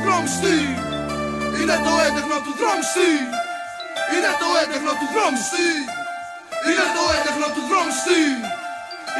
[0.06, 0.58] δρόμστη
[1.60, 3.10] Είναι το έντεχνο του δρόμστη
[4.12, 5.68] Είναι το έντεχνο του δρόμστη
[6.68, 8.20] Είναι το έντεχνο του δρόμστη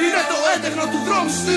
[0.02, 1.56] Είναι το έντεχνο του δρόμστη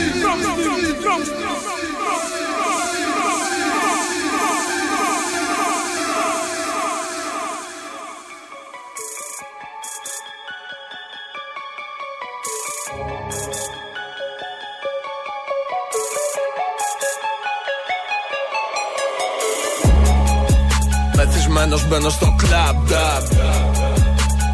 [21.88, 22.88] μπαίνω στο κλαμπ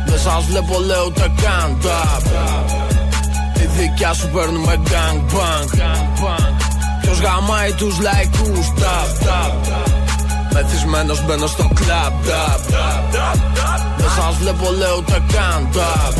[0.05, 2.25] Δεν σας βλέπω λέω ούτε καν ταπ
[3.61, 5.67] Η δικιά σου παίρνουμε gang bang
[7.01, 9.65] Ποιος γαμάει τους λαϊκούς ταπ
[10.53, 12.13] Μεθυσμένος μπαίνω στο κλαμπ
[13.97, 16.15] Δεν σας βλέπω λέω ούτε καν ταπ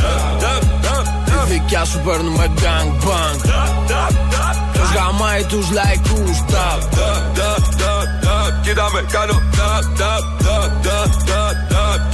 [1.27, 3.37] Η δικιά σου παίρνουμε gang bang.
[4.73, 6.81] Ποιος γαμάει τους λαϊκούς ταπ
[8.63, 10.42] Κοίτα με κάνω ταπ ταπ ταπ ταπ ταπ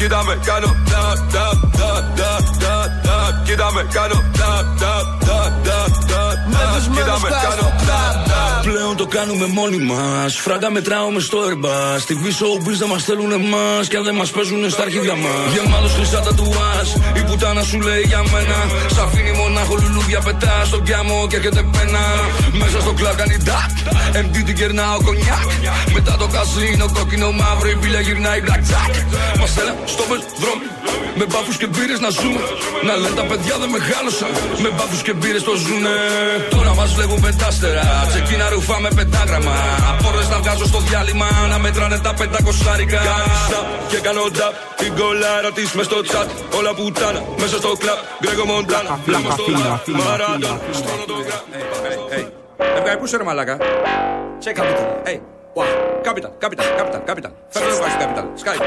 [0.10, 5.29] ταπ Κοίτα με κάνω ταπ ταπ ταπ ταπ ταπ ταπ Κοίτα με κάνω
[6.90, 10.36] με κάνω ταπ ταπ Πλέον το κάνουμε μόνοι μας.
[10.36, 12.00] Φράγκα μετράουμε στο ερμπά.
[12.00, 13.88] Στη βίσο ομπί δεν μας θέλουν εμάς.
[13.88, 15.54] Και αν δεν μας παίζουν στα αρχίδια μας.
[15.54, 16.74] Γεμάτο χρυσά τα τουά.
[17.20, 18.58] Η πουτάνα σου λέει για μένα.
[18.96, 22.04] Σ' αφήνει μονάχο λουλούδια πετά στον πιάμο και έρχεται πένα.
[22.52, 23.72] Μέσα στο κλαμπ κάνει ντάκ.
[24.24, 25.48] MD την κερνάω κονιάκ.
[25.94, 28.94] Μετά το καζίνο κόκκινο μαύρο η πύλα γυρνάει blackjack.
[29.40, 30.04] Μα έλα στο
[30.42, 30.79] δρόμο.
[31.20, 32.42] Με μπάφους και μπύρες να ζούμε.
[32.88, 34.32] Να λένε τα παιδιά δεν μεγάλωσαν.
[34.64, 35.96] Με μπάφους και μπύρες το ζουνε.
[36.56, 37.84] Τώρα μας βλέπουν πεντάστερα.
[38.10, 39.56] Τσεκίνα ρουφά με πεντάγραμμα.
[39.92, 41.28] Απόρρε να βγάζω στο διάλειμμα.
[41.52, 43.00] Να μετράνε τα πεντακοσάρικα.
[43.10, 44.54] Κάνισα και κάνω ταπ.
[44.82, 46.30] Την κολάρα της μες στο τσάτ.
[46.58, 48.00] Όλα πουτάνα μέσα στο κλαμπ.
[48.22, 48.94] Γκρέγο Μοντάνα.
[49.06, 49.88] Πλάμα στο λαπ.
[50.02, 50.52] Μαράντο.
[50.80, 51.44] Στρώνω το γραμ.
[52.78, 53.58] Έβγαλε πού είσαι ρε μαλάκα;
[54.44, 54.86] Σε capital.
[55.08, 55.18] Hey.
[55.58, 55.68] Wow.
[56.08, 57.32] Capital, capital, capital, capital.
[57.54, 58.26] Φέρνω το βάζει capital.
[58.44, 58.58] Sky.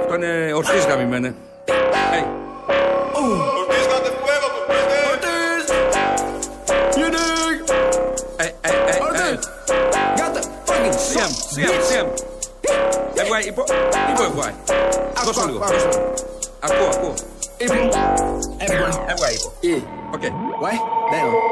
[0.00, 1.34] Αυτό είναι ορθής γαμημένε.
[2.12, 2.24] Hey.
[8.40, 9.34] Hey, hey, hey, hey.
[10.18, 12.06] Got the fucking CM, CM, CM.
[13.14, 13.64] Έβγαλε, υπό,
[14.10, 14.54] υπό έβγαλε.
[15.24, 15.58] Δώσω λίγο.
[16.60, 17.14] Ακούω, ακούω.
[17.56, 19.52] Έβγαλε, υπό.
[20.14, 20.20] Οκ.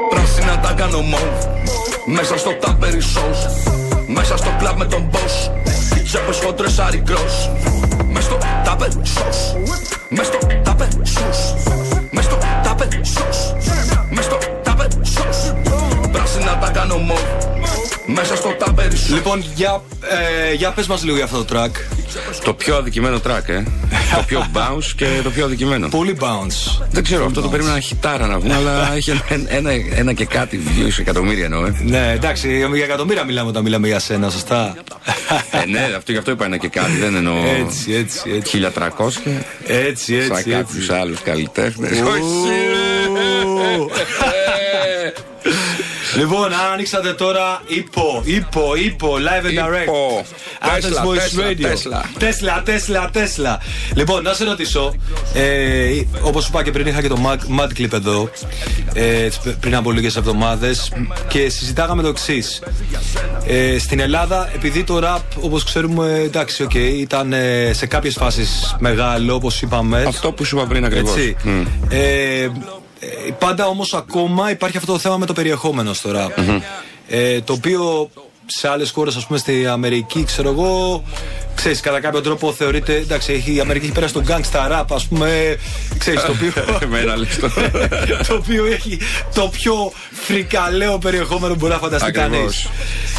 [0.09, 1.47] Πράσινα τα κάνω move
[2.05, 3.51] Μέσα στο τάπερι shows
[4.07, 5.51] Μέσα στο κλαμπ με τον boss
[5.97, 7.49] Οι τσέπες χοντρές αρικρός
[8.67, 9.55] Μες στο τάπερι shows
[10.09, 11.55] Μες στο τάπερι shows
[12.11, 13.39] Μες στο τάπερι shows
[14.09, 15.55] Μες στο τάπερι shows
[16.11, 17.36] Πράσινα τα κάνω move
[18.17, 19.81] Μέσα στο τάπερι shows Λοιπόν, για,
[20.49, 21.71] ε, για πες μας λίγο για αυτό το track.
[22.43, 23.63] Το πιο αδικημένο track, ε.
[24.15, 25.87] το πιο bounce και το πιο αδικημένο.
[25.87, 26.81] Πολύ bounce.
[26.91, 30.61] Δεν ξέρω, αυτό το περίμενα χιτάρα να βγουν, αλλά έχει ένα, ένα, ένα και κάτι
[30.67, 31.65] views εκατομμύρια εννοώ.
[31.65, 31.73] Ε.
[31.83, 34.75] Ναι, εντάξει, για εκατομμύρια μιλάμε όταν μιλάμε για σένα, σωστά.
[35.51, 37.35] ε, ναι, αυτό γι' αυτό είπα ένα και κάτι, δεν εννοώ.
[37.65, 38.71] Έτσι, έτσι, έτσι.
[38.97, 39.07] 1300
[39.67, 40.27] Έτσι, έτσι.
[40.27, 40.49] σαν έτσι.
[40.49, 41.91] κάποιους άλλους καλλιτέχνες.
[46.17, 49.81] Λοιπόν, αν ανοίξατε τώρα υπό, υπό, υπό, live and direct.
[49.83, 50.25] Υπό.
[50.61, 51.61] Athens Τέσλα, Voice Τέσλα, Radio.
[51.61, 52.09] Τέσλα.
[52.17, 53.61] Τέσλα, Τέσλα, Τέσλα.
[53.95, 54.93] Λοιπόν, να σε ρωτήσω.
[55.33, 58.29] Ε, Όπως σου είπα και πριν, είχα και το Mad, Mad Clip εδώ.
[58.93, 59.27] Ε,
[59.59, 60.91] πριν από λίγες εβδομάδες.
[61.27, 62.61] Και συζητάγαμε το εξής.
[63.45, 68.75] Ε, στην Ελλάδα, επειδή το rap, όπως ξέρουμε, εντάξει, οκ, ήταν ε, σε κάποιες φάσεις
[68.79, 70.03] μεγάλο, όπως είπαμε.
[70.07, 71.15] Αυτό που σου είπα πριν ακριβώς.
[71.15, 71.35] Έτσι.
[71.89, 72.51] Ε, ε,
[73.39, 76.59] πάντα όμως ακόμα υπάρχει αυτό το θέμα με το περιεχόμενο στο rap.
[77.07, 78.09] Ε, το οποίο
[78.45, 81.03] σε άλλες χώρες, ας πούμε στη Αμερική, ξέρω εγώ,
[81.55, 82.95] ξέρεις, κατά κάποιο τρόπο θεωρείται.
[82.95, 85.57] Εντάξει, έχει, η Αμερική έχει πέρασει τον gangsta rap, ας πούμε.
[85.97, 86.51] Ξέρεις, το οποίο.
[86.81, 87.49] Εμένα λες το.
[88.27, 88.99] το οποίο έχει
[89.33, 92.37] το πιο φρικαλαίο περιεχόμενο που μπορεί να φανταστεί κανείς.
[92.37, 92.69] Ακριβώς.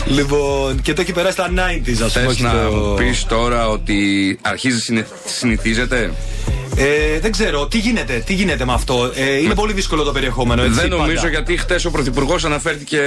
[0.07, 2.09] Λοιπόν, και το έχει περάσει στα 90s, ας πούμε.
[2.09, 6.13] Θε όχι να το- μου πεις τώρα ότι αρχίζει συνε- συνηθίζεται;
[6.79, 10.63] Ε, δεν ξέρω, τι γίνεται, τι γίνεται με αυτό; Ε, είναι πολύ δύσκολο το περιεχόμενο,
[10.63, 10.75] έτσι.
[10.81, 11.03] Δεν πάντα.
[11.03, 13.01] νομίζω γιατί χτες ο Πρωθυπουργός αναφέρθηκε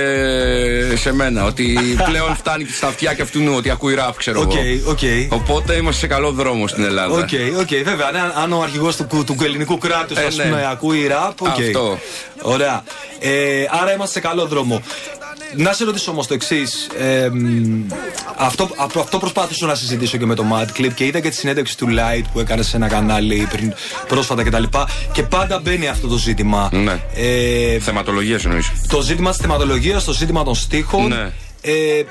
[0.95, 1.43] σε μένα.
[1.43, 4.91] Ότι πλέον φτάνει στα αυτιά και αυτού ότι ακούει ραπ, ξέρω Οκ, εγώ.
[4.91, 4.99] οκ.
[5.29, 7.15] Οπότε είμαστε σε καλό δρόμο στην Ελλάδα.
[7.15, 8.11] OK, OK, βέβαια.
[8.11, 10.43] Ναι, αν ο αρχηγός του, του ελληνικού κράτους Ε, ας ναι.
[10.43, 11.47] πούμε, ακούει ραπ, οκ.
[11.47, 11.99] Αυτό.
[12.41, 12.83] Ωραία.
[13.19, 14.81] Ε, άρα είμαστε σε καλό δρόμο.
[15.55, 16.87] Να σε ρωτήσω όμως το εξής.
[18.37, 21.35] αυτό, αυτό, αυτό προσπάθησα να συζητήσω και με το Mad Clip και είδα και τη
[21.35, 23.73] συνέντευξη του Light που έκανε σε ένα κανάλι πριν
[24.07, 24.63] πρόσφατα κτλ.
[24.63, 24.77] Και,
[25.11, 26.69] και πάντα μπαίνει αυτό το ζήτημα.
[26.73, 26.99] Ναι.
[27.15, 28.71] Ε, Θεματολογίας εννοείς.
[28.87, 31.07] το ζήτημα της θεματολογίας, το ζήτημα των στίχων.
[31.07, 31.31] Ναι.
[31.63, 32.03] Ε,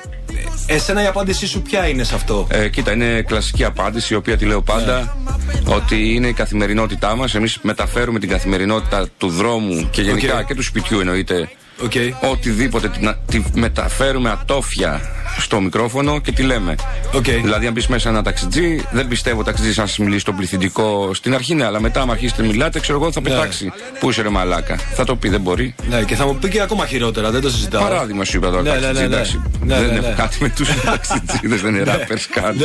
[0.67, 4.37] εσένα η απάντησή σου ποια είναι σε αυτό; Ε, κοίτα, είναι κλασική απάντηση η οποία
[4.37, 5.17] τη λέω πάντα
[5.65, 7.35] ότι είναι η καθημερινότητά μας.
[7.35, 10.47] Εμείς μεταφέρουμε την καθημερινότητα του δρόμου και γενικά Οκ.
[10.47, 11.49] και του σπιτιού εννοείται
[11.83, 11.93] Οκ.
[12.31, 15.01] Οτιδήποτε τη, να- τη μεταφέρουμε ατόφια
[15.39, 16.75] στο μικρόφωνο και τη λέμε.
[17.15, 17.25] Οκ.
[17.25, 21.11] Δηλαδή, αν μπεις μέσα ένα ταξιτζή, δεν πιστεύω ο ταξιτζής αν σας μιλήσει στο πληθυντικό
[21.15, 23.73] στην αρχή, ναι, αλλά μετά, αν αρχίσετε να μιλάτε, ξέρω εγώ, θα πετάξει.
[24.01, 25.75] Πού είσαι ρε μαλάκα; Θα το πει, δεν μπορεί.
[25.89, 27.83] Ναι, και θα μου πει και ακόμα χειρότερα, δεν το συζητάω.
[27.83, 28.63] Παράδειγμα σου είπα τώρα.
[28.63, 29.15] Ναι, ναι, ταξιτζή, ναι, ναι.
[29.15, 29.43] εντάξει.
[29.65, 30.15] Ναι, δεν ναι, έχω ναι.
[30.17, 32.57] κάτι με τους ταξιτζίδες, δεν είναι rappers καν.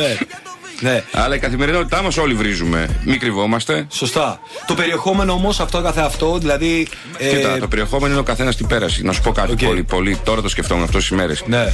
[0.82, 0.90] Ναι.
[0.92, 1.04] Ναι.
[1.12, 2.88] Αλλά η καθημερινότητά μας όλοι βρίζουμε.
[3.06, 3.88] Μην κρυβόμαστε.
[3.92, 4.40] Σωστά.
[4.68, 6.88] Το περιεχόμενο όμως αυτό καθε αυτό, δηλαδή.
[7.18, 9.04] ε, Κοίτα, το περιεχόμενο είναι ο καθένας την πέραση.
[9.04, 9.64] Να σου πω κάτι Οκ.
[9.64, 10.20] πολύ, πολύ.
[10.24, 11.44] Τώρα το σκεφτόμουν αυτό τις μέρες.
[11.46, 11.66] Ναι.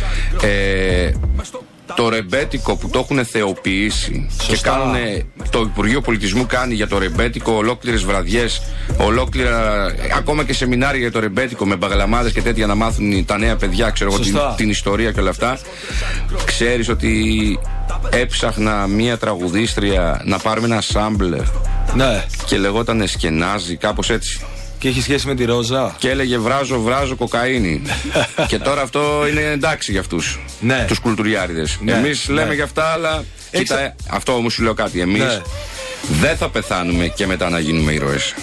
[0.42, 1.12] Ε,
[1.96, 4.70] το ρεμπέτικο που το έχουν θεοποιήσει και Σωστά.
[4.70, 4.96] κάνουν.
[5.50, 8.62] Το Υπουργείο Πολιτισμού κάνει για το ρεμπέτικο ολόκληρες βραδιές,
[8.98, 9.86] ολόκληρα.
[10.18, 13.90] ακόμα και σεμινάρια για το ρεμπέτικο με μπαγλαμάδες και τέτοια να μάθουν τα νέα παιδιά,
[13.90, 14.54] ξέρω εγώ, την, Σωστά.
[14.58, 15.58] την ιστορία και όλα αυτά.
[16.46, 17.60] Ξέρεις ότι
[18.10, 21.42] έψαχνα μία τραγουδίστρια να πάρουμε ένα σάμπλερ
[21.96, 22.24] Ναι.
[22.46, 24.42] και λεγόταν Σκενάζη, κάπως έτσι.
[24.80, 27.82] Και έχει σχέση με τη Ρόζα; Και έλεγε βράζω, βράζω κοκαίνη.
[28.48, 30.40] και τώρα αυτό είναι εντάξει για αυτούς.
[30.60, 30.86] Ναι.
[30.88, 31.78] Τους κουλτουριάριδες.
[31.82, 32.34] Ναι, Εμείς ναι.
[32.34, 33.24] λέμε για αυτά, αλλά.
[33.52, 35.02] Έχεις- Κοίτα, ε, αυτό όμως σου λέω κάτι.
[35.02, 35.42] Εμείς Ναι.
[36.22, 38.34] δεν θα πεθάνουμε και μετά να γίνουμε ήρωες.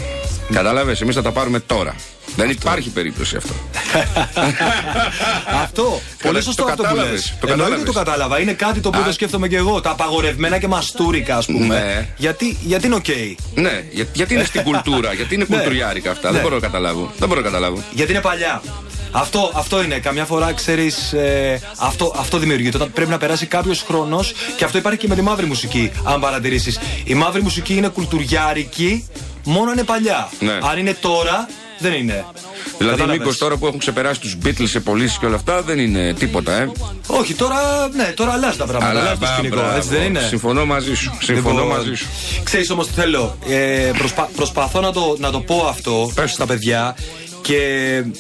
[0.53, 1.95] Κατάλαβες, εμείς θα τα πάρουμε τώρα.
[2.39, 3.53] Δεν υπάρχει περίπτωση αυτό.
[5.63, 6.01] αυτό.
[6.23, 6.95] Πολύ σωστό το αυτό που λες.
[6.97, 7.85] κατάλαβες, το Εννοείται κατάλαβες.
[7.85, 8.41] το κατάλαβα.
[8.41, 9.05] Είναι κάτι το οποίο Α.
[9.05, 9.81] το σκέφτομαι και εγώ.
[9.81, 11.67] Τα απαγορευμένα και μαστούρικα, ας πούμε.
[11.67, 12.09] Ναι.
[12.17, 13.07] Γιατί, γιατί είναι οκ.
[13.55, 15.57] ναι, για- γιατί είναι στην κουλτούρα, γιατί είναι Ναι.
[15.57, 16.27] κουλτουριάρικα αυτά.
[16.29, 16.33] Ναι.
[16.35, 17.13] Δεν μπορώ να καταλάβω.
[17.19, 17.83] Δεν μπορώ να καταλάβω.
[17.93, 18.63] Γιατί είναι παλιά.
[19.13, 19.99] Αυτό, αυτό είναι.
[19.99, 21.15] Καμιά φορά ξέρεις.
[21.79, 22.77] αυτό, αυτό δημιουργείται.
[22.77, 25.91] Όταν πρέπει να περάσει κάποιος χρόνος και αυτό υπάρχει και με τη μαύρη μουσική.
[26.05, 26.79] Αν παρατηρήσεις.
[27.05, 29.07] Η μαύρη μουσική είναι κουλτουριάρικη
[29.45, 30.29] μόνο αν είναι παλιά.
[30.41, 30.53] Ναι.
[30.71, 31.49] Αν είναι τώρα,
[31.79, 32.25] δεν είναι.
[32.79, 33.19] Δηλαδή, Κατάλαβες.
[33.19, 36.53] μήπως τώρα που έχουν ξεπεράσει τους Beatles σε πωλήσεις και όλα αυτά δεν είναι τίποτα,
[36.53, 36.71] ε;
[37.07, 38.91] Όχι, τώρα, ναι, τώρα αλλάζει τα πράγματα.
[38.91, 39.57] Αλλά αλλάζει το μπα- σκηνικό.
[39.57, 39.77] μπράβο.
[39.77, 41.13] Έτσι δεν είναι; Συμφωνώ μαζί σου.
[41.23, 42.07] Συμφωνώ Λοιπόν, μαζί σου.
[42.45, 43.39] Ξέρεις όμως τι θέλω.
[43.49, 46.97] Ε, προσπα- προσπαθώ να το, να το πω αυτό στα παιδιά
[47.43, 47.59] και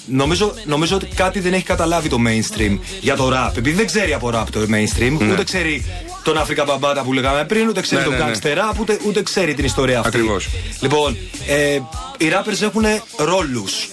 [0.06, 3.50] νομίζω, νομίζω ότι κάτι δεν έχει καταλάβει το mainstream για το rap.
[3.56, 5.84] Επειδή δεν ξέρει από rap το mainstream, ούτε ξέρει
[6.22, 8.30] τον Αφρικα Μπαμπάτα που λέγαμε πριν, ούτε ξέρει Ναι, τον ναι, ναι.
[8.42, 10.16] gangster rap, ούτε, ούτε ξέρει την ιστορία αυτή.
[10.16, 10.48] Ακριβώς.
[10.80, 11.16] Λοιπόν,
[11.48, 11.78] ε,
[12.18, 12.84] οι rappers έχουν
[13.16, 13.88] ρόλους.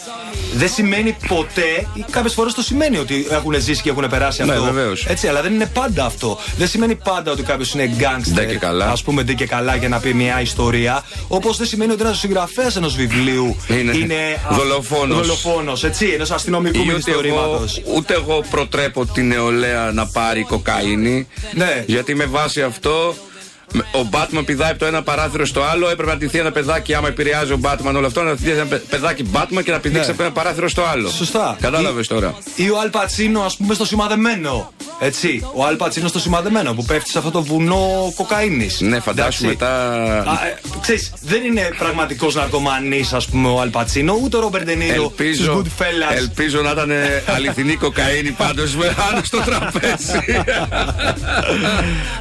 [0.54, 4.52] Δεν σημαίνει ποτέ, ή κάποιες φορές το σημαίνει ότι έχουν ζήσει και έχουν περάσει Ναι,
[4.52, 4.64] αυτό.
[4.64, 5.06] βεβαίως.
[5.06, 6.40] Έτσι, αλλά δεν είναι πάντα αυτό.
[6.58, 8.32] Δεν σημαίνει πάντα ότι κάποιος είναι gangster.
[8.34, 8.86] Ντε και καλά.
[8.86, 11.04] Α πούμε, ντε και καλά για να πει μια ιστορία.
[11.28, 14.16] Όπως δεν σημαίνει ότι ένας συγγραφέας ενός βιβλίου Είναι είναι,
[14.58, 15.18] δολοφόνος.
[15.28, 17.66] Δολοφόνος, έτσι, ενός αστυνομικού Ή ότι μυθιστορήματο.
[17.84, 21.28] εγώ, ούτε εγώ προτρέπω την νεολαία να πάρει κοκαίνη.
[21.54, 21.84] Ναι.
[21.88, 23.35] Γιατί με βάση αυτό με-
[23.74, 25.90] ο Batman πηδάει από το ένα παράθυρο στο άλλο.
[25.90, 28.82] Έπρεπε να τηθεί ένα παιδάκι, άμα επηρεάζει ο Batman όλο αυτό, να τηθεί ένα παι-
[28.90, 30.14] παιδάκι Batman και να πηδήξει Ναι.
[30.14, 31.10] από ένα παράθυρο στο άλλο.
[31.10, 31.58] Σωστά.
[31.62, 32.36] Κατάλαβες Ή- τώρα.
[32.56, 34.74] Ή ο Αλπατσίνο, ας πούμε, στο σημαδεμένο.
[35.00, 35.48] Έτσι.
[35.54, 38.80] Ο Αλπατσίνο στο σημαδεμένο που πέφτει σε αυτό το βουνό κοκαίνης.
[38.82, 40.48] Ναι, φαντάσου μετά.
[40.82, 45.04] ξέρεις, δεν είναι πραγματικός ναρκωμανής, ας πούμε, ο Αλπατσίνο, ούτε ο Ρόμπερ Ντενίρο.
[45.04, 46.16] Ελπίζω, Goodfellas.
[46.18, 50.20] ελπίζω να ήταν ε, αληθινή κοκαίνη πάντως με πάνω στο τραπέζι.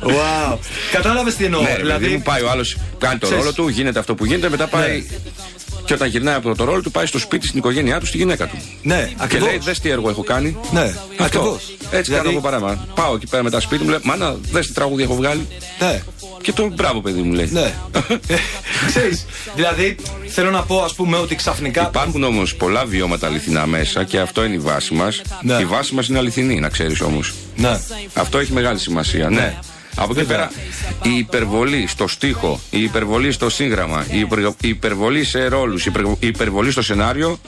[0.07, 0.59] Wow.
[0.93, 1.63] Κατάλαβες τι εννοώ.
[1.63, 3.45] Ναι, ρε, παιδί μου, πάει ο άλλος, κάνει το Ξέρεις.
[3.45, 5.05] ρόλο του, γίνεται αυτό που γίνεται, μετά πάει.
[5.85, 8.47] Και όταν γυρνάει από το ρόλο του, πάει στο σπίτι, στην οικογένειά του, στη γυναίκα
[8.47, 8.57] του.
[8.83, 9.49] Ναι, Και ακριβώς.
[9.49, 10.57] λέει, δες τι έργο έχω κάνει.
[10.73, 11.25] Ναι, Αυτό.
[11.25, 11.75] ακριβώς.
[11.91, 12.87] Έτσι Δηλαδή- κάνω εγώ παράμα.
[12.95, 15.47] Πάω εκεί πέρα μετά σπίτι μου, λέει, Μάνα, δες τι τραγούδι έχω βγάλει.
[15.81, 16.03] Ναι.
[16.43, 17.49] Και το μπράβο, παιδί μου λέει.
[17.53, 17.75] Ναι.
[18.87, 19.97] Ξέρεις, δηλαδή
[20.29, 24.45] θέλω να πω ας πούμε ότι ξαφνικά Υπάρχουν όμως πολλά βιώματα αληθινά μέσα και αυτό
[24.45, 25.23] είναι η βάση μας.
[25.43, 25.55] Ναι.
[25.61, 27.35] Η βάση μας είναι αληθινή, να ξέρεις όμως.
[27.57, 27.81] Ναι.
[28.15, 29.29] Αυτό έχει μεγάλη σημασία.
[29.31, 29.59] Ναι.
[29.97, 30.37] Από εκεί Βέβαια.
[30.37, 30.51] πέρα,
[31.15, 35.91] η υπερβολή στο στίχο, η υπερβολή στο σύγγραμμα, η υπερ- η υπερβολή σε ρόλους, η
[35.95, 37.39] υπερ- η υπερβολή στο σενάριο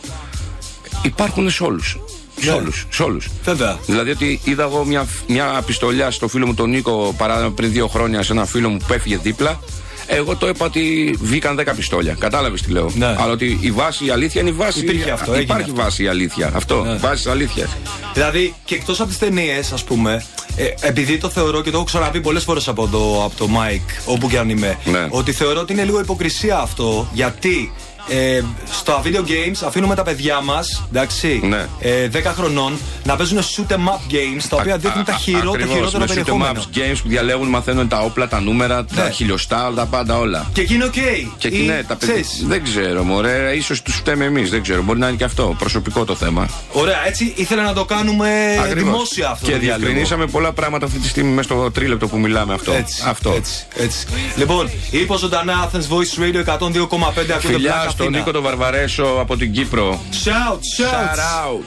[1.02, 1.98] υπάρχουν σε όλους.
[2.40, 2.52] Σε Ναι.
[2.56, 2.86] όλους.
[2.90, 3.28] Σε όλους.
[3.44, 3.78] Βέβαια.
[3.86, 7.86] Δηλαδή ότι είδα εγώ μια, μια πιστολιά στο φίλο μου τον Νίκο παράδειγμα πριν δύο
[7.88, 9.60] χρόνια σε ένα φίλο μου που έφυγε δίπλα.
[10.06, 12.16] Εγώ το είπα ότι βγήκαν 10 πιστόλια.
[12.18, 12.90] Κατάλαβες τι λέω.
[12.94, 13.06] Ναι.
[13.06, 14.78] Αλλά ότι η βάση η αλήθεια είναι η βάση.
[14.80, 15.82] Υπήρχε αυτό, έγινε Υπάρχει αυτό.
[15.82, 16.50] βάση η αλήθεια.
[16.54, 16.82] Αυτό.
[16.84, 16.96] Ναι.
[16.96, 17.76] Βάση αλήθειας.
[18.14, 20.24] Δηλαδή και εκτός από τις ταινίες, ας πούμε,
[20.56, 24.02] ε, επειδή το θεωρώ και το έχω ξαναπεί πολλές φορές από το, από το Mike,
[24.06, 25.06] όπου και αν είμαι, Ναι.
[25.10, 27.72] ότι θεωρώ ότι είναι λίγο υποκρισία αυτό, γιατί
[28.08, 28.40] ε,
[28.72, 31.66] στα video games αφήνουμε τα παιδιά μας, εντάξει, Ναι.
[31.80, 35.50] ε, 10 χρονών, να παίζουν shoot 'em up games τα οποία δείχνουν τα χειρό, το
[35.50, 36.60] Ακριβώς, χειρότερο με shoot 'em περιεχόμενο.
[36.60, 39.10] ups games που διαλέγουν, μαθαίνουν τα όπλα, τα νούμερα, τα Ναι.
[39.10, 40.46] χιλιοστά, τα πάντα όλα.
[40.52, 40.92] Και εκεί είναι οκ.
[40.92, 42.14] Και Ή, εκεί ναι, τα παιδιά.
[42.14, 44.50] ξέρεις, Δεν ξέρω, μωρέ, ίσως τους φταίμε εμείς.
[44.50, 45.54] Δεν ξέρω, μπορεί να είναι και αυτό.
[45.58, 46.48] Προσωπικό το θέμα.
[46.72, 48.28] Ωραία, έτσι ήθελα να το κάνουμε
[48.60, 48.82] Ακριβώς.
[48.90, 49.78] δημόσια αυτό Και το διάλογο.
[49.80, 52.72] διευκρινίσαμε πολλά πράγματα αυτή τη στιγμή μέσα στο τρίλεπτο που μιλάμε αυτό.
[52.72, 53.32] Έτσι, αυτό.
[53.36, 54.06] Έτσι, έτσι.
[54.36, 58.10] Λοιπόν, είπα ζωντανά Athens Voice Radio 102,5 ακούτε Φιλιά Black στον Athena.
[58.10, 60.00] Νίκο τον Βαρβαρέσο από την Κύπρο.
[60.24, 60.84] Shout, shout.
[60.84, 61.64] Shout out.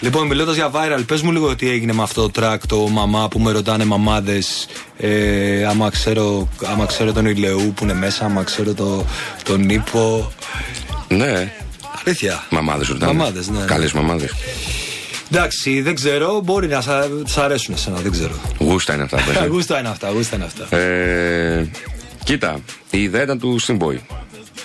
[0.00, 3.28] Λοιπόν, μιλώντας για viral, πες μου λίγο τι έγινε με αυτό το track, το μαμά
[3.28, 4.66] που με ρωτάνε μαμάδες.
[4.98, 9.04] Ε, άμα, ξέρω, άμα ξέρω τον Ηλεού που είναι μέσα, άμα ξέρω το,
[9.42, 10.32] τον Νίπο.
[11.08, 11.52] Ναι.
[12.04, 12.44] Αλήθεια.
[12.50, 13.12] Μαμάδες ρωτάνε.
[13.12, 13.64] Μαμάδες, ναι.
[13.64, 14.30] Καλές μαμάδες.
[15.32, 16.80] Εντάξει, δεν ξέρω, μπορεί να
[17.24, 18.34] σα αρέσουν εσένα, δεν ξέρω.
[18.58, 19.16] Γούστα είναι αυτά.
[19.16, 19.46] παιδιά.
[19.52, 20.76] Γούστα είναι αυτά, γούστα είναι αυτά.
[20.76, 21.70] ε,
[22.24, 22.58] κοίτα,
[22.90, 23.98] η ιδέα ήταν του Simboy.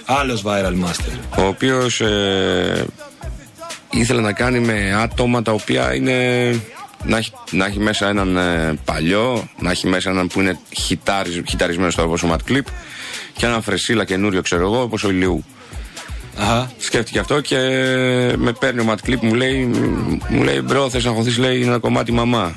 [0.05, 1.37] Άλλος viral master.
[1.37, 2.85] ο οποίος ε,
[3.89, 6.15] ήθελε να κάνει με άτομα τα οποία είναι
[7.03, 11.41] να έχει, να έχει μέσα έναν ε, παλιό, να έχει μέσα έναν που είναι χιτάρισ,
[11.47, 12.65] χιταρισμένος στο όπως ο Mad Clip
[13.33, 15.43] και έναν φρεσίλα καινούριο ξέρω εγώ όπως ο Ηλιού.
[16.37, 16.71] Αχα.
[16.77, 17.57] Σκέφτηκε αυτό και
[18.37, 19.65] με παίρνει ο Mad Clip μου λέει,
[20.29, 22.53] μου λέει bro θες να χωθείς λέει ένα κομμάτι μαμά.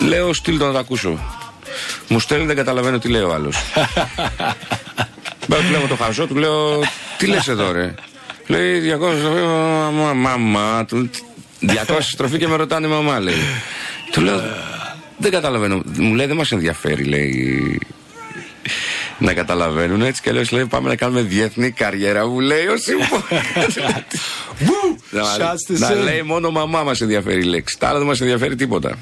[0.00, 1.18] Λέω στείλ το να το ακούσω.
[2.08, 3.56] Μου στέλνει δεν καταλαβαίνω τι λέει ο άλλος.
[5.48, 6.80] Μπαίνω του λέω το χαζό, του λέω
[7.18, 7.94] τι λες εδώ ρε;
[8.46, 9.42] Λέει 200 στροφή,
[9.90, 10.84] μαμά, μαμά.
[10.84, 11.10] του,
[11.60, 13.34] 200 στροφή και με ρωτάνε μαμά λέει.
[14.12, 14.40] Του λέω
[15.18, 15.82] δεν καταλαβαίνω.
[15.96, 17.78] Μου λέει δεν μας ενδιαφέρει λέει
[19.18, 23.22] να καταλαβαίνουν έτσι και λέω λέει πάμε να κάνουμε διεθνή καριέρα μου λέει ο Σίμπο.
[25.10, 26.02] Να- Shots to Να Sim.
[26.02, 27.78] λέει μόνο μαμά μας ενδιαφέρει η λέξη.
[27.78, 28.98] Τα άλλα δεν μας ενδιαφέρει τίποτα.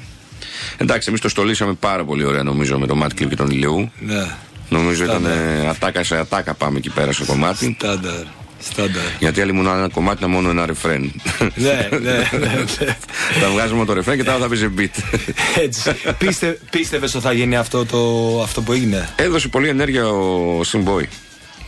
[0.77, 3.91] Εντάξει, εμείς το στολίσαμε πάρα πολύ ωραία νομίζω με το Matt Clip και τον Ηλιού.
[3.99, 4.27] Ναι.
[4.69, 7.75] Νομίζω ήταν ε, ατάκα σε ατάκα πάμε εκεί πέρα στο κομμάτι.
[7.79, 8.23] Στάνταρ.
[8.59, 9.03] Στάνταρ.
[9.19, 11.11] Γιατί άλλοι μου να ένα κομμάτι να μόνο ένα ρεφρέν.
[11.55, 12.97] ναι, ναι, ναι, ναι.
[13.41, 15.19] θα βγάζουμε το ρεφρέν και τώρα θα παίζει beat.
[15.57, 15.91] Έτσι.
[16.17, 21.03] Πίστε, πίστευες ότι θα γίνει αυτό, το, αυτό που έγινε; Έδωσε πολύ ενέργεια ο Simboy.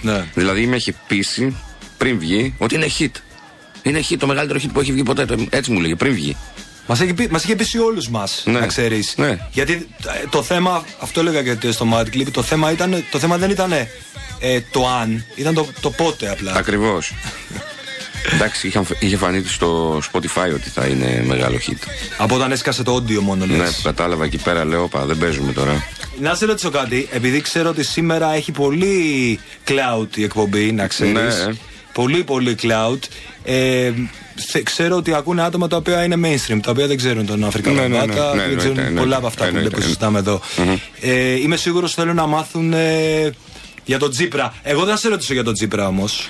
[0.02, 0.26] Ναι.
[0.34, 1.56] Δηλαδή με έχει πείσει
[1.98, 3.12] πριν βγει ότι είναι hit.
[3.84, 5.26] Είναι hit, το μεγαλύτερο hit που έχει βγει ποτέ.
[5.26, 6.36] Το- Έτσι μου λέγε πριν βγει.
[6.92, 8.60] Μας είχε, πει- μας είχε πείσει όλους μας, Ναι.
[8.60, 9.14] να ξέρεις.
[9.18, 9.38] Ναι.
[9.52, 13.38] Γιατί ε, το θέμα, αυτό έλεγα και στο Mad Clip, το θέμα, ήταν, το θέμα
[13.38, 13.88] δεν ήταν ε,
[14.72, 16.54] το αν, ήταν το, το πότε απλά.
[16.56, 17.12] Ακριβώς.
[18.34, 21.78] Εντάξει, είχαν- είχε φανεί στο Spotify ότι θα είναι μεγάλο hit.
[22.18, 23.58] Από όταν έσκασε το audio μόνο λες.
[23.58, 25.84] Ναι, που κατάλαβα εκεί πέρα, λέω, πα, δεν παίζουμε τώρα.
[26.20, 31.14] Να σε ρωτήσω κάτι, επειδή ξέρω ότι σήμερα έχει πολύ cloud η εκπομπή, να ξέρεις.
[31.46, 31.54] Ναι.
[31.94, 33.00] Πολύ, πολύ cloud.
[33.44, 33.92] Ε,
[34.52, 37.72] θε- ξέρω ότι ακούνε άτομα τα οποία είναι mainstream, τα οποία δεν ξέρουν τον Αφρικά
[37.72, 37.98] Ναι, ναι, ναι.
[37.98, 39.00] Μπαμπάτα, Ναι, δεν εννοείται, ξέρουν εννοείται.
[39.00, 40.42] πολλά από αυτά που, Εννοείται, που συζητάμε εδώ.
[41.02, 43.32] Ε, είμαι σίγουρος ότι θέλουν να μάθουν ε,
[43.86, 44.54] για τον Τσίπρα.
[44.64, 46.28] Εγώ δεν θα σε ρωτήσω για τον Τσίπρα όμως.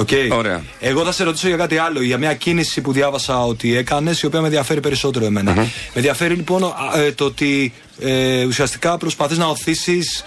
[0.00, 0.28] Okay.
[0.32, 0.62] Ωραία.
[0.80, 4.26] Εγώ θα σε ρωτήσω για κάτι άλλο, για μια κίνηση που διάβασα ότι έκανες, η
[4.26, 5.52] οποία με ενδιαφέρει περισσότερο εμένα.
[5.54, 10.24] Με ενδιαφέρει λοιπόν α, ε, το ότι ε, ουσιαστικά προσπαθείς να ωθήσεις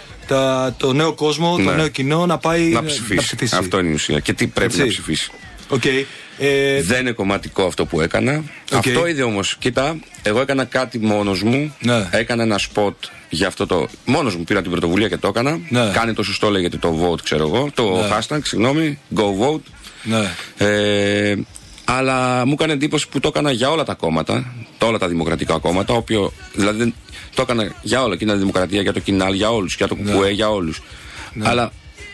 [0.77, 1.71] το νέο κόσμο, το Ναι.
[1.75, 3.55] νέο κοινό να πάει Να ψηφίσει.
[3.55, 4.19] Αυτό είναι η ουσία.
[4.19, 4.79] Και τι πρέπει Έτσι.
[4.81, 5.31] να ψηφίσει.
[5.73, 5.85] Οκ.
[6.37, 8.43] Ε, Δεν είναι κομματικό αυτό που έκανα.
[8.73, 9.55] Αυτό είδε όμως.
[9.59, 11.75] Κοίτα, εγώ έκανα κάτι μόνος μου.
[11.79, 12.07] Ναι.
[12.11, 12.93] Έκανα ένα spot
[13.29, 13.87] για αυτό το.
[14.05, 15.59] Μόνος μου πήρα την πρωτοβουλία και το έκανα.
[15.69, 15.89] Ναι.
[15.93, 17.69] Κάνε το σωστό, λέγεται το vote, ξέρω εγώ.
[17.73, 18.07] Το Ναι.
[18.19, 18.99] hashtag, συγγνώμη.
[19.15, 19.61] Go vote.
[20.03, 20.29] ναι.
[20.67, 21.35] Ε,
[21.85, 25.57] αλλά μου έκανε εντύπωση που το έκανα για όλα τα κόμματα, τα όλα τα δημοκρατικά
[25.57, 26.93] κόμματα, όποιο, δηλαδή δεν-
[27.35, 30.29] το έκανα για όλα, και είναι δημοκρατία, για το κοινάλ, για όλους, για το κουκουέ,
[30.31, 30.81] για όλους.
[31.41, 31.71] Αλλά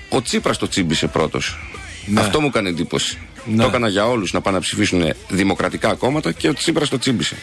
[0.09, 1.59] ο Τσίπρας το τσίμπησε πρώτος.
[2.05, 2.19] Ναι.
[2.19, 3.17] Αυτό μου έκανε εντύπωση.
[3.45, 3.61] Ναι.
[3.61, 7.35] Το έκανα για όλους να πάνε να ψηφίσουν δημοκρατικά κόμματα και ο Τσίπρας το τσίμπησε.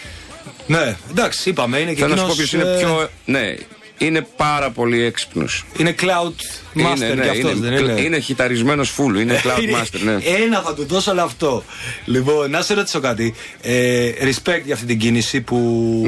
[0.67, 3.09] ναι, εντάξει, είπαμε, είναι και Θέλω να σου πω εκείνος, ποιος είναι ε, πιο.
[3.25, 3.55] Ναι,
[3.99, 5.65] είναι πάρα πολύ έξυπνος.
[5.79, 6.33] Είναι cloud
[6.81, 10.13] master κι αυτός, δεν είναι; είναι χιταρισμένος φούλου, είναι cloud Είναι- master, ναι.
[10.45, 11.65] Ένα θα του δώσω όλο αυτό.
[12.05, 13.35] Λοιπόν, να σε ρωτήσω κάτι.
[13.63, 15.57] Ε, respect για αυτή την κίνηση που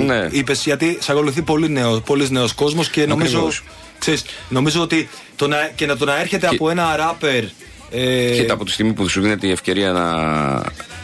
[0.07, 0.29] Ναι.
[0.31, 3.62] είπες, γιατί σε ακολουθεί πολύ νέο, πολύς νέος κόσμος και νομίζω, Ακριβώς.
[3.98, 7.44] ξέρεις, νομίζω ότι το να, και να το να έρχεται Και- από ένα ράπερ.
[7.90, 10.07] Ε, Κοίτα, από τη στιγμή που σου δίνεται η ευκαιρία να.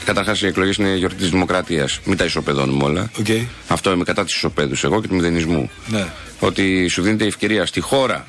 [0.05, 2.01] Καταρχάς, οι εκλογές είναι η γιορτή της Δημοκρατίας.
[2.05, 3.11] Μην τα ισοπεδώνουμε όλα.
[3.19, 3.27] Οκ.
[3.69, 5.71] Αυτό είμαι κατά της ισοπέδωσης εγώ και του μηδενισμού.
[5.87, 6.07] Ναι.
[6.41, 8.27] Ότι σου δίνεται η ευκαιρία στη χώρα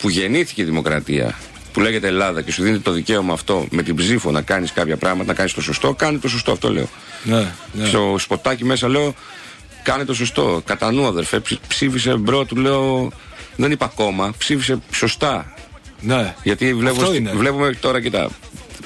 [0.00, 1.34] που γεννήθηκε η Δημοκρατία,
[1.72, 4.96] που λέγεται Ελλάδα, και σου δίνεται το δικαίωμα αυτό με την ψήφο να κάνεις κάποια
[4.96, 6.52] πράγματα, να κάνεις το σωστό, κάνε το σωστό.
[6.52, 6.88] Αυτό λέω.
[7.24, 7.86] ναι, ναι.
[7.86, 9.14] Στο σποτάκι μέσα λέω,
[9.82, 10.62] κάνε το σωστό.
[10.64, 13.12] Κατά νου, αδερφέ, ψ- ψήφισε bro, του λέω.
[13.56, 15.53] Δεν είπα ακόμα, ψήφισε σωστά.
[16.00, 16.34] Ναι.
[16.42, 17.32] Γιατί βλέπω, Αυτό στη- είναι.
[17.32, 18.28] βλέπουμε τώρα, κοιτά,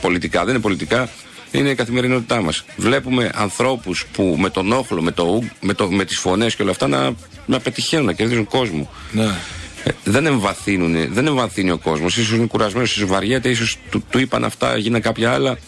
[0.00, 1.08] πολιτικά, δεν είναι πολιτικά,
[1.52, 2.64] είναι η καθημερινότητά μας.
[2.76, 6.62] Βλέπουμε ανθρώπους που με τον όχλο, με, το, ου- με, το, με τις φωνές και
[6.62, 7.12] όλα αυτά να,
[7.46, 8.90] να πετυχαίνουν, να κερδίζουν κόσμο.
[9.12, 9.28] ναι.
[9.84, 12.12] Ε, δεν εμβαθύνουν, δεν εμβαθύνει ο κόσμος.
[12.12, 15.58] σω είναι κουρασμένος, ίσως βαριέται, ίσως του, του είπαν αυτά, έγιναν κάποια άλλα.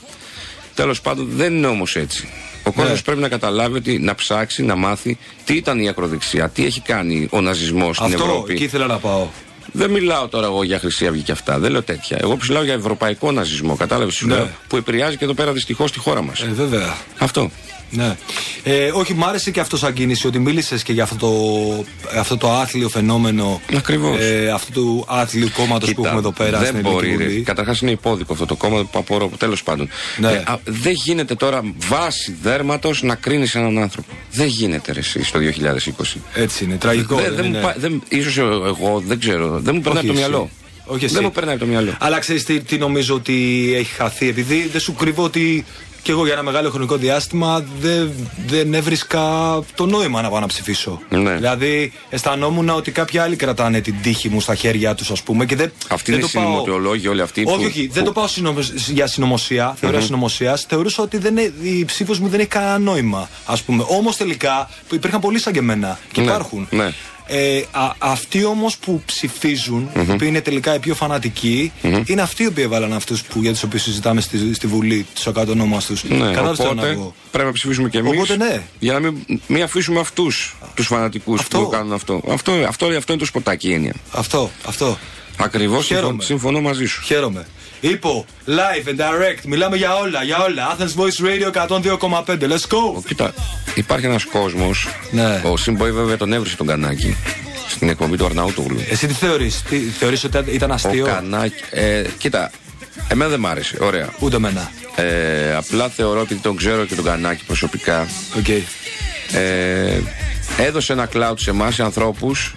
[0.75, 2.29] Τέλος πάντων, δεν είναι όμως έτσι.
[2.63, 3.03] Ο κόσμος Ναι.
[3.03, 7.27] πρέπει να καταλάβει ότι να ψάξει, να μάθει τι ήταν η ακροδεξιά, τι έχει κάνει
[7.31, 8.53] ο ναζισμός στην Αυτό Ευρώπη.
[8.53, 9.27] εκεί ήθελα να πάω.
[9.73, 11.59] Δεν μιλάω τώρα εγώ για Χρυσή Αυγή και αυτά.
[11.59, 12.19] Δεν λέω τέτοια.
[12.21, 13.77] Εγώ μιλάω για ευρωπαϊκό ναζισμό.
[13.77, 14.35] Κατάλαβες Ναι.
[14.35, 16.41] λέω, που επηρεάζει και εδώ πέρα δυστυχώς τη χώρα μας.
[16.41, 16.97] Ε, βέβαια.
[17.19, 17.51] Αυτό.
[17.91, 18.17] Ναι.
[18.63, 22.37] Ε, όχι, μ' άρεσε και αυτό σαν κίνηση ότι μίλησες και για αυτό το, αυτό
[22.37, 23.61] το άθλιο φαινόμενο.
[23.77, 24.19] Ακριβώς.
[24.21, 27.07] Ε, αυτού του άθλιου κόμματος που έχουμε εδώ πέρα δεν στην μπορεί.
[27.07, 27.29] Ελληνική ρε.
[27.31, 27.43] Βουλή.
[27.43, 29.31] Καταρχάς είναι υπόδικο αυτό το κόμμα που απορώ.
[29.39, 29.89] Τέλος πάντων.
[30.17, 30.29] Ναι.
[30.33, 34.09] Ε, α, δεν γίνεται τώρα βάση δέρματος να κρίνεις έναν άνθρωπο.
[34.33, 36.21] Δεν γίνεται ρε, εσύ στο 2020.
[36.35, 37.15] Έτσι είναι, τραγικό.
[37.17, 37.61] Δεν- δεν δεν μου είναι.
[37.61, 39.59] πα- δεν- ίσως εγώ δεν ξέρω.
[39.61, 40.31] Δεν μου περνάει Όχι από το εσύ.
[40.31, 40.51] μυαλό.
[40.85, 41.15] Όχι εσύ.
[41.15, 41.95] Δεν μου περνάει από το μυαλό.
[41.99, 43.35] Αλλά ξέρεις τι, τι νομίζω ότι
[43.77, 44.29] έχει χαθεί.
[44.29, 45.65] Επειδή δεν σου κρύβω ότι
[46.03, 48.11] και εγώ για ένα μεγάλο χρονικό διάστημα δεν,
[48.47, 49.23] δεν έβρισκα
[49.75, 51.01] το νόημα να πάω να ψηφίσω.
[51.09, 51.35] Ναι.
[51.35, 55.45] Δηλαδή αισθανόμουν ότι κάποιοι άλλοι κρατάνε την τύχη μου στα χέρια τους, ας πούμε.
[55.47, 57.45] Και δεν, Αυτοί δεν είναι το πάω- συνωμοτεολόγοι όλοι αυτοί.
[57.47, 60.65] όχι, που- όχι, δεν που- το πάω συνωμο- για συνωμοσία, θεωρία συνωμοσίας.
[60.69, 63.29] Θεωρούσα ότι δεν, είναι- η ψήφος μου δεν έχει κανένα νόημα.
[63.45, 63.85] Α πούμε.
[63.89, 66.67] Όμως τελικά που υπήρχαν πολλοί σαν και εμένα και Ναι, υπάρχουν.
[66.71, 66.93] ναι.
[67.33, 71.73] Ε, α, αυτοί όμως που ψηφίζουν, οι οποίοι είναι τελικά οι πιο φανατικοί,
[72.07, 75.95] είναι αυτοί οι οποίοι έβαλαν αυτούς για τους οποίους συζητάμε στη, στη Βουλή, τους ακατονόμαστου.
[76.03, 77.15] Ναι, Κατάλαβες τι θέλω να οπότε πω.
[77.31, 78.13] πρέπει να ψηφίσουμε κι εμείς.
[78.13, 78.63] Οπότε ναι.
[78.79, 79.17] Για να μην,
[79.47, 81.59] μην αφήσουμε αυτούς τους φανατικούς Αυτό.
[81.59, 82.21] που κάνουν αυτό.
[82.31, 82.87] Αυτό, αυτό.
[82.87, 83.95] αυτό είναι το σποτάκι η έννοια.
[84.11, 84.99] Αυτό, αυτό.
[85.37, 86.23] Ακριβώς Χαίρομαι.
[86.23, 87.03] συμφωνώ μαζί σου.
[87.03, 87.47] Χαίρομαι.
[87.81, 90.77] Υπό, live and direct, μιλάμε για όλα, για όλα.
[90.77, 92.41] Athens Voice Radio 102,5.
[92.41, 93.03] Let's go!
[93.07, 93.35] Κοίτα,
[93.75, 94.89] υπάρχει ένας κόσμος.
[95.11, 95.43] Ναι.
[95.45, 97.17] Ο Sin Boy βέβαια τον έβρισε τον Κανάκη
[97.69, 98.81] στην εκπομπή του Αρναούτογλου.
[98.91, 101.63] Εσύ τι θεωρείς, τι, θεωρείς ότι ήταν Ο αστείο, Κανάκη.
[101.71, 102.51] Ε, κοίτα,
[103.09, 103.77] εμένα δεν μ' άρεσε.
[103.81, 104.09] Ωραία.
[104.19, 104.71] ούτε εμένα.
[104.95, 108.09] Ε, απλά θεωρώ ότι τον ξέρω και τον Κανάκη προσωπικά.
[108.39, 108.49] Οκ.
[109.33, 110.01] Ε,
[110.59, 112.55] έδωσε ένα cloud σε εμάς, σε ανθρώπους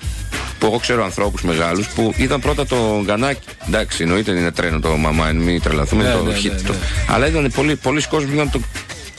[0.63, 3.39] που εγώ ξέρω ανθρώπους μεγάλους που είδαν πρώτα το Γκανάκι.
[3.67, 6.03] Εντάξει, εννοείται είναι τρένο το μαμά, μην τρελαθούμε.
[6.03, 6.77] Ναι, το ναι, hit, ναι, το- ναι.
[7.07, 8.59] Αλλά είδαν πολλοί, πολλοί κόσμοι που είδαν το.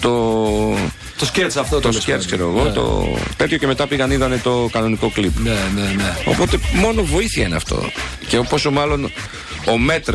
[0.01, 0.77] το
[1.19, 2.27] Το σκέτς αυτό το τέλος σκέτς, πάντων.
[2.27, 2.73] ξέρω εγώ, Ναι.
[2.73, 5.39] το τέτοιο και μετά πήγαν είδανε το κανονικό κλιπ.
[5.39, 6.17] Ναι, ναι, ναι.
[6.25, 7.91] Οπότε μόνο βοήθεια είναι αυτό.
[8.27, 9.11] Και πόσο μάλλον
[9.67, 10.13] ο μέτρ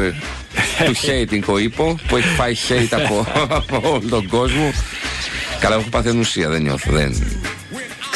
[0.86, 4.74] του hating ο Ήπο που έχει φάει hate από, από όλο τον κόσμο.
[5.60, 6.92] Καλά, έχω πάθει ουσία, δεν νιώθω.
[6.92, 7.42] Δεν,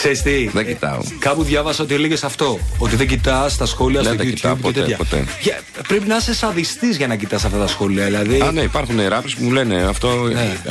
[0.04, 1.00] Ξέρεις τι, δεν κοιτάω.
[1.20, 2.60] κάπου διάβασα ότι έλεγες αυτό.
[2.78, 4.98] Ότι δεν κοιτάς τα σχόλια Ναι, στο δεν YouTube κοιτάω και ποτέ, τέτοια.
[4.98, 5.26] ποτέ.
[5.42, 8.06] Για- πρέπει να είσαι σαδιστής για να κοιτάς αυτά τα σχόλια.
[8.06, 8.42] Δηλαδή.
[8.42, 10.08] Α, ναι, υπάρχουν ράπρε που μου λένε αυτό.
[10.34, 10.58] Ναι.
[10.64, 10.70] ε,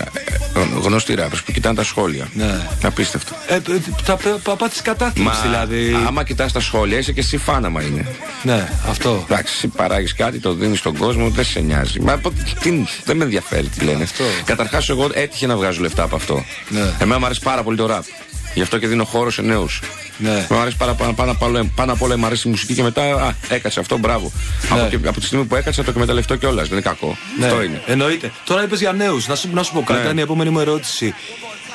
[0.59, 2.29] ε, Γνωστοί ράπρε που κοιτάνε τα σχόλια.
[2.35, 2.61] Ναι.
[2.83, 3.35] Απίστευτο.
[3.49, 3.61] Ε, ε,
[4.05, 5.97] τα παπά της κατάθλιψης δηλαδή.
[6.07, 8.07] άμα κοιτάς τα σχόλια, είσαι και εσύ φάναμα είναι.
[8.43, 9.25] Ναι, αυτό.
[9.31, 12.01] Εντάξει, εσύ παράγεις κάτι, το δίνεις στον κόσμο, δεν σε νοιάζει.
[12.01, 14.03] Μα από- τι, δεν με ενδιαφέρει τι λένε.
[14.03, 14.25] Αυτό.
[14.45, 16.45] Καταρχάς, εγώ έτυχε να βγάζω λεφτά από αυτό.
[16.69, 16.93] Ναι.
[16.99, 18.05] Εμένα μου αρέσει πάρα πολύ το ραπ.
[18.55, 19.81] Γι' αυτό και δίνω χώρο σε νέους.
[20.19, 20.47] Ναι.
[20.51, 22.83] Μου αρέσει πάρα, πάρα, πάνω, απ' όλα- πάνω απ' όλα μου αρέσει η μουσική και
[22.83, 24.33] μετά α, έκατσε αυτό, μπράβο.
[24.75, 24.81] Ναι.
[24.81, 26.69] Από, και- από τη στιγμή που έκατσα το εκμεταλλευτώ κιόλας.
[26.69, 27.17] Δεν είναι κακό.
[27.39, 27.83] Ναι, Αυτό είναι.
[27.87, 28.33] Εννοείται.
[28.45, 29.29] Τώρα είπες για νέους.
[29.29, 30.09] Να σου, να σου πω κάτι, Ναι.
[30.11, 31.15] είναι η επόμενη μου ερώτηση.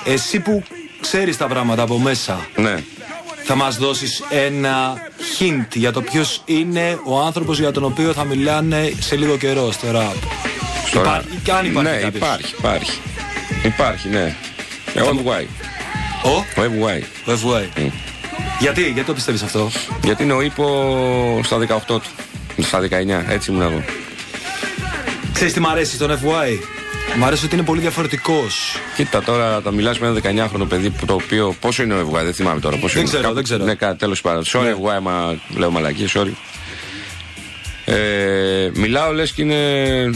[0.04, 0.64] Εσύ που
[1.02, 2.76] ξέρεις τα πράγματα από μέσα, Ναι.
[3.44, 4.94] θα μας δώσεις ένα
[5.40, 9.72] hint για το ποιος είναι ο άνθρωπος για τον οποίο θα μιλάνε σε λίγο καιρό
[9.72, 10.16] στο rap.
[10.88, 11.44] Στο Υπάρχει, ραπ.
[11.44, 12.16] και αν υπάρχει Ναι, κάποιος.
[12.16, 12.92] υπάρχει, υπάρχει.
[13.64, 14.36] Υπάρχει, ναι.
[14.94, 15.02] Ε,
[16.28, 17.02] Ο; FY.
[17.26, 17.34] Ο, Ο FY.
[17.34, 17.80] ο FY.
[17.80, 17.92] Mm.
[18.60, 19.72] Γιατί, γιατί το πιστεύεις αυτό;
[20.04, 22.02] Γιατί είναι ο ύπο στα 18 του.
[22.64, 22.86] Στα 19,
[23.30, 23.84] έτσι ήμουν εγώ.
[25.34, 26.58] Ξέρεις τι μ' αρέσει στον FY.
[27.18, 28.76] Μ' αρέσει ότι είναι πολύ διαφορετικός.
[28.96, 31.56] Κοίτα τώρα, τα μιλάς με ένα 19χρονο παιδί που το οποίο.
[31.60, 32.76] Πόσο είναι ο FY, δεν θυμάμαι τώρα.
[32.78, 33.08] Πόσο Δεν είναι.
[33.08, 33.64] ξέρω, Κάπου- δεν ξέρω.
[33.64, 34.44] Ναι, κάτι τέλος πάντων.
[34.46, 34.74] Sorry, Ναι.
[34.74, 36.32] FY, μα λέω μαλακή, sorry.
[37.86, 39.56] Ε, μιλάω λες και είναι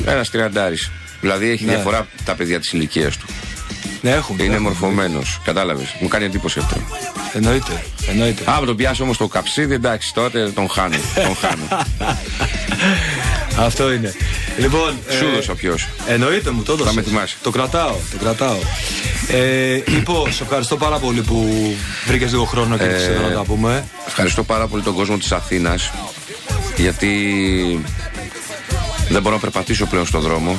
[0.06, 0.92] ένας τριαντάρης.
[1.22, 1.74] Δηλαδή έχει Ναι.
[1.74, 3.26] διαφορά τα παιδιά της ηλικίας του.
[4.02, 4.40] Ναι, έχουν.
[4.40, 4.64] Είναι έχουν.
[4.64, 5.40] μορφωμένος.
[5.44, 5.96] Κατάλαβες.
[6.00, 6.76] Μου κάνει εντύπωση αυτό.
[7.34, 7.84] Εννοείται.
[8.10, 8.44] Εννοείται.
[8.46, 10.98] Άμα τον πιάσει όμως το καψίδι, εντάξει, τότε τον χάνω.
[11.16, 11.68] τον χάνω.
[13.66, 14.14] Αυτό είναι.
[14.58, 14.98] Λοιπόν.
[15.10, 15.88] Σου ε, δώσα ποιος.
[16.08, 16.94] Εννοείται μου, το έδωσες.
[16.94, 17.36] με θυμάσαι.
[17.44, 18.58] Το κρατάω, το κρατάω.
[19.28, 21.50] Ε, λοιπόν, σε ευχαριστώ πάρα πολύ που
[22.08, 23.88] βρήκες λίγο χρόνο και ήρθες εδώ να τα πούμε.
[24.08, 25.92] Ευχαριστώ πάρα πολύ τον κόσμο της Αθήνας
[26.78, 27.10] γιατί
[29.10, 30.58] δεν μπορώ να περπατήσω πλέον στον δρόμο.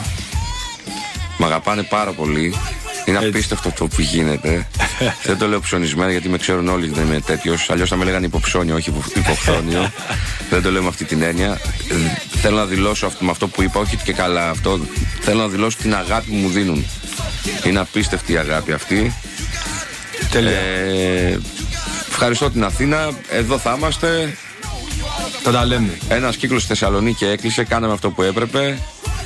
[1.39, 2.55] Μ' αγαπάνε πάρα πολύ.
[3.05, 3.29] Είναι Έτσι.
[3.29, 4.67] απίστευτο αυτό που γίνεται.
[5.27, 7.71] δεν το λέω ψωνισμένα γιατί με ξέρουν όλοι ότι δεν είμαι τέτοιος.
[7.71, 9.93] Αλλιώς θα με λέγανε υποψώνιο, όχι υπο- υποχθόνιο.
[10.51, 11.61] δεν το λέω με αυτή την έννοια.
[11.91, 11.95] Ε,
[12.41, 14.81] Θέλω να δηλώσω αυτό, με αυτό που είπα, όχι και καλά αυτό.
[15.21, 16.85] Θέλω να δηλώσω την αγάπη που μου δίνουν.
[17.65, 19.15] Είναι απίστευτη η αγάπη αυτή.
[20.31, 20.51] Τέλεια.
[20.59, 21.39] Ε,
[22.09, 23.11] ευχαριστώ την Αθήνα.
[23.31, 24.37] Εδώ θα είμαστε.
[25.43, 25.99] Θα τα λέμε.
[26.09, 27.65] Ένας κύκλος στη Θεσσαλονίκη έκλεισε.
[27.65, 28.79] Κάναμε αυτό που έπρεπε.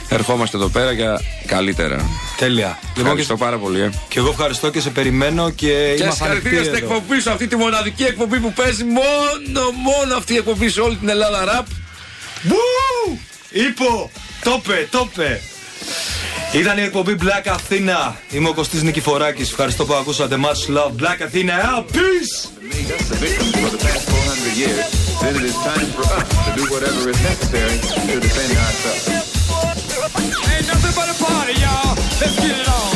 [0.09, 2.11] Ερχόμαστε εδώ πέρα για καλύτερα.
[2.37, 2.79] Τέλεια.
[2.83, 3.81] Λοιπόν, και, Ευχαριστώ πάρα πολύ.
[3.81, 3.91] Ε.
[4.09, 6.95] και εγώ ευχαριστώ και σε περιμένω και, Και είμαι συγχαρητήρια στην ανοιχτή εδώ.
[6.97, 10.97] εκπομπή σου, αυτή τη μοναδική εκπομπή που παίζει μόνο, μόνο αυτή η εκπομπή σε όλη
[10.97, 11.67] την Ελλάδα ραπ.
[12.43, 12.57] Μπου!
[13.51, 14.11] Ήπο!
[14.45, 15.41] Τόπε, τόπε!
[16.53, 18.13] Ήταν η εκπομπή Black Athena.
[18.31, 19.51] Είμαι ο Κωστής Νικηφοράκης.
[19.51, 20.37] Ευχαριστώ που ακούσατε.
[20.43, 20.91] Much love.
[21.03, 21.85] Black Athena out.
[21.93, 22.35] Peace!
[22.89, 24.85] That's the victims for the past 400 years.
[25.23, 27.77] Then it is time for us to do whatever is necessary
[28.09, 29.36] to defend ourselves.
[30.15, 31.97] Ain't nothing but a party, y'all.
[32.21, 32.96] Let's get it on.